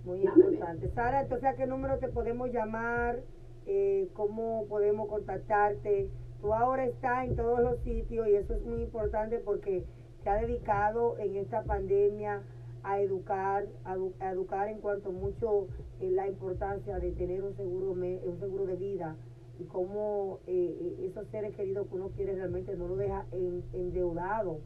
[0.05, 0.91] Muy importante.
[0.95, 3.23] Sara, entonces, ¿a qué número te podemos llamar?
[3.67, 6.11] Eh, ¿Cómo podemos contactarte?
[6.41, 9.85] Tú ahora estás en todos los sitios y eso es muy importante porque
[10.23, 12.43] se ha dedicado en esta pandemia
[12.83, 15.69] a educar, a, educar en cuanto mucho
[16.01, 19.17] eh, la importancia de tener un seguro, un seguro de vida
[19.59, 23.27] y cómo eh, eh, esos seres queridos que uno quiere realmente no lo deja
[23.73, 24.61] endeudado.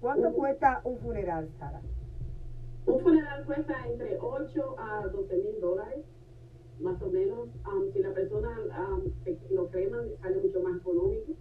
[0.00, 1.80] ¿Cuánto cuesta un funeral, Sara?
[2.86, 6.04] Un funeral cuesta entre 8 a 12 mil dólares,
[6.80, 7.48] más o menos.
[7.66, 8.50] Um, si la persona
[8.90, 9.10] um,
[9.50, 11.32] lo crema, sale mucho más económico.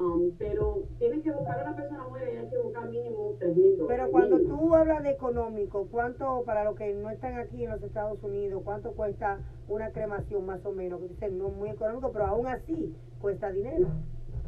[0.00, 3.54] Um, pero tienes que buscar a una persona muere y hay que buscar mínimo tres
[3.54, 3.98] mil dólares.
[4.00, 4.58] Pero cuando mínimo.
[4.58, 8.62] tú hablas de económico, ¿cuánto, para los que no están aquí en los Estados Unidos,
[8.64, 11.02] cuánto cuesta una cremación más o menos?
[11.02, 13.88] Que dicen, no es muy económico, pero aún así cuesta dinero.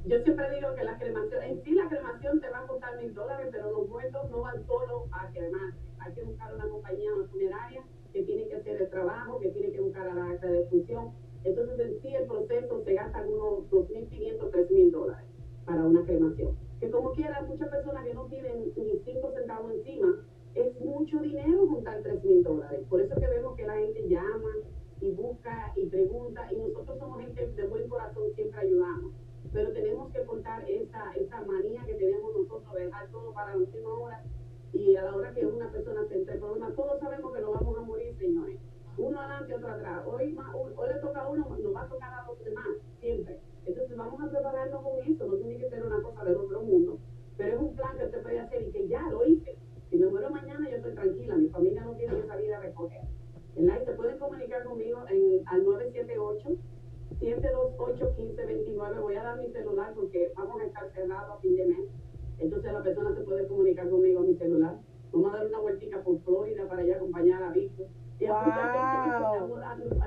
[0.07, 3.13] Yo siempre digo que la cremación, en sí la cremación te va a costar mil
[3.13, 5.75] dólares, pero los muertos no van solo a cremar.
[5.99, 9.71] Hay que buscar una compañía, una funeraria que tiene que hacer el trabajo, que tiene
[9.71, 11.11] que buscar a la acta de función.
[11.45, 15.32] Entonces, en sí el proceso se gasta unos 2.500, 3.000 dólares
[15.65, 16.57] para una cremación.
[16.81, 21.67] Que como quiera, muchas personas que no tienen ni 5 centavos encima, es mucho dinero
[21.69, 22.81] juntar 3.000 dólares.
[22.89, 24.51] Por eso que vemos que la gente llama
[25.01, 29.13] y busca y pregunta, y nosotros somos gente de buen corazón, siempre ayudamos
[29.53, 33.59] pero tenemos que cortar esa, esa manía que tenemos nosotros de dejar todo para la
[33.59, 34.25] última hora
[34.73, 37.79] y a la hora que una persona se entre problemas, todos sabemos que nos vamos
[37.79, 38.59] a morir, señores.
[38.97, 40.03] Uno adelante, otro atrás.
[40.07, 42.67] Hoy, hoy le toca a uno, nos va a tocar a los demás,
[43.01, 43.41] siempre.
[43.67, 46.99] Entonces vamos a prepararnos con eso, no tiene que ser una cosa del otro mundo,
[47.37, 49.57] pero es un plan que usted puede hacer y que ya lo hice.
[49.91, 53.03] Si me muero mañana, yo estoy tranquila, mi familia no tiene que salir a recoger.
[53.55, 53.81] ¿Verdad?
[53.83, 56.59] Y se pueden comunicar conmigo en, al 978
[57.21, 59.01] 728-1529.
[59.01, 61.89] Voy a dar mi celular porque vamos a estar cerrados a fin de mes.
[62.39, 64.79] Entonces la persona se puede comunicar conmigo a mi celular.
[65.13, 67.87] Vamos a dar una vueltica por Florida para allá acompañar a Víctor.
[68.21, 69.49] Wow.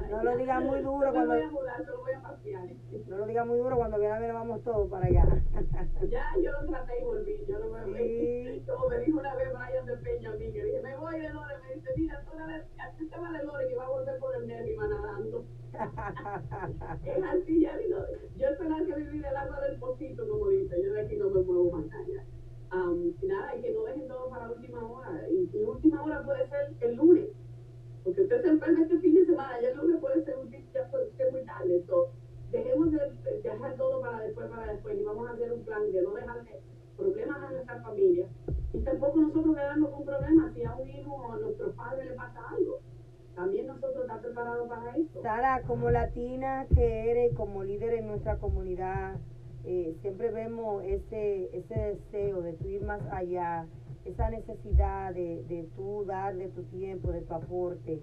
[0.10, 2.70] No lo digas muy duro cuando- voy a mudar, solo voy a pasear.
[3.08, 5.26] No lo digas muy duro, cuando viene a ver vamos todos para allá.
[6.10, 7.46] Ya yo lo traté y volví.
[7.48, 8.64] Yo me Sí.
[8.68, 11.30] Como me dijo una vez Brian de Peña a mí, que dije, me voy de
[11.30, 11.56] Lore.
[11.68, 12.64] Me dice, mira, tú vez,
[13.10, 14.46] te va de Lore que va a volver por el
[14.80, 15.46] va nadando.
[17.06, 17.98] Es así, ya digo,
[18.38, 21.42] yo esperaba que vivir el agua del pocito, como dice, yo de aquí no me
[21.42, 22.24] muevo más allá.
[22.70, 25.30] Am, y nada, y que no dejen todo para la última hora.
[25.30, 27.30] Y, y última hora puede ser el lunes,
[28.66, 31.84] enferma este fin de semana, ya el lunes puede ser, un, ya ser muy tarde.
[31.88, 32.10] So,
[32.52, 35.92] dejemos de, de dejar todo para después, para después, y vamos a hacer un plan
[35.92, 36.60] de no dejarle
[36.98, 38.28] problemas a nuestra familia.
[38.74, 42.16] Y tampoco nosotros quedarnos con problemas si a un hijo o a nuestros padres le
[42.16, 42.80] pasa algo.
[43.36, 45.22] También nosotros estamos preparados para eso.
[45.22, 49.18] Sara, como latina que eres, como líder en nuestra comunidad,
[49.66, 53.66] eh, siempre vemos ese, ese deseo de tú ir más allá,
[54.06, 58.00] esa necesidad de, de tú dar de tu tiempo, de tu aporte.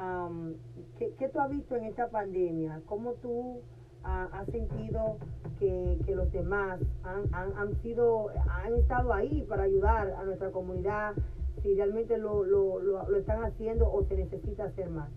[0.00, 0.54] Am,
[0.98, 2.80] ¿qué, qué tú has visto en esta pandemia?
[2.86, 3.60] ¿Cómo tú
[4.02, 5.18] has sentido
[5.58, 10.50] que, que los demás han, han, han sido, han estado ahí para ayudar a nuestra
[10.52, 11.14] comunidad?
[11.62, 15.10] Si realmente lo, lo, lo, lo están haciendo o se necesita hacer más.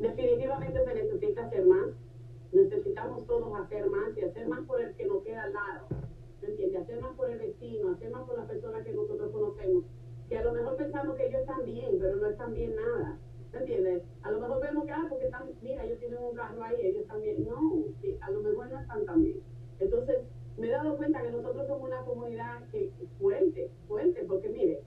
[0.00, 1.90] Definitivamente se necesita hacer más.
[2.52, 5.86] Necesitamos todos hacer más y hacer más por el que nos queda al lado.
[6.42, 6.82] ¿Me entiendes?
[6.82, 9.84] Hacer más por el vecino, hacer más por las personas que nosotros conocemos.
[10.28, 13.16] Que a lo mejor pensamos que ellos están bien, pero no están bien nada.
[13.54, 14.02] ¿Me entiendes?
[14.22, 17.06] A lo mejor vemos que, ah, porque están, mira, ellos tienen un carro ahí, ellos
[17.22, 17.44] bien.
[17.44, 17.84] No,
[18.20, 19.40] a lo mejor no están tan bien.
[19.78, 20.18] Entonces,
[20.58, 22.90] me he dado cuenta que nosotros somos una comunidad que
[23.20, 24.82] fuerte, fuerte, porque mire,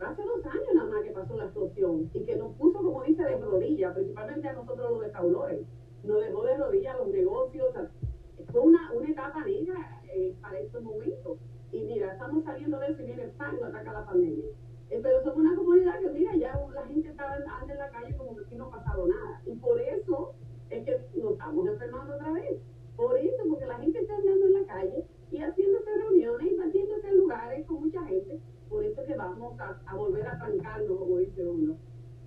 [0.00, 3.22] hace dos años nada más que pasó la explosión y que nos puso, como dice,
[3.22, 5.60] de rodillas, principalmente a nosotros los de Saulores.
[6.02, 7.66] Nos dejó de rodillas los negocios.
[7.76, 11.38] o fue una, una etapa negra eh, para estos momentos.
[11.72, 13.56] Y mira, estamos saliendo de eso y viene ¡pam!
[13.60, 14.46] nos ataca la pandemia.
[14.90, 18.16] Eh, pero somos una comunidad que, mira, ya la gente está anda en la calle
[18.16, 19.42] como que aquí no ha pasado nada.
[19.46, 20.34] Y por eso
[20.70, 22.60] es que nos estamos enfermando otra vez.
[22.96, 27.08] Por eso, porque la gente está andando en la calle y haciéndose reuniones y haciéndose
[27.08, 28.40] en lugares con mucha gente.
[28.70, 31.76] Por eso que vamos a, volver a trancarnos, como dice uno.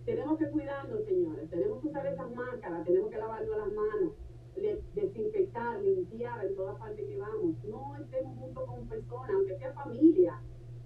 [0.06, 1.50] Tenemos que cuidarnos, señores.
[1.50, 4.14] Tenemos que usar esas máscaras, tenemos que lavarnos las manos,
[4.56, 7.56] de- desinfectar, limpiar en todas partes que vamos.
[7.68, 10.40] No estemos juntos con personas, aunque sea familia.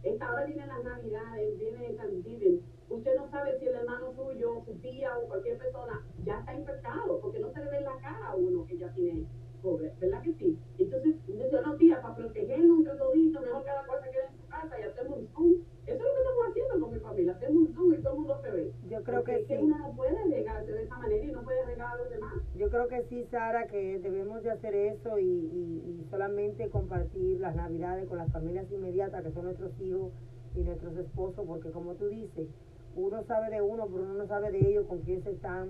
[0.04, 2.62] Esta hora vienen las navidades, viene Thanksgiving.
[2.90, 7.22] Usted no sabe si el hermano suyo, su tía o cualquier persona ya está infectado,
[7.22, 9.26] porque no se le ve en la cara a uno que ya tiene
[9.62, 10.60] COVID, ¿verdad que sí?
[10.78, 14.80] Entonces, yo no tía, para protegernos entre toditos, mejor cada se quede en su casa
[14.80, 15.54] y hacemos un Zoom.
[15.88, 16.33] Eso es lo que
[16.80, 18.72] con mi familia, hacemos un Zoom y todo el mundo se ve.
[18.90, 19.64] Yo creo Porque que sí.
[19.64, 22.34] uno no puede regarse de esa manera y no puede regar a los demás.
[22.56, 27.40] Yo creo que sí, Sara, que debemos de hacer eso y, y- y solamente compartir
[27.40, 30.12] las navidades con las familias inmediatas, que son nuestros hijos
[30.56, 32.48] y nuestros esposos, porque como tú dices,
[32.96, 35.70] uno sabe de uno, pero uno no sabe de ellos con quién se están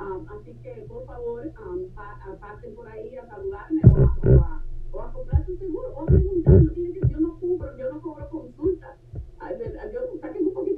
[0.00, 4.40] Um, así que, por favor, um, pa, pasen por ahí a saludarme o a, o
[4.40, 6.62] a, o a comprar su seguro o a preguntar.
[6.64, 8.96] No tiene que, yo no cubro, yo no cobro consultas.
[9.92, 10.75] Yo saquen un poquito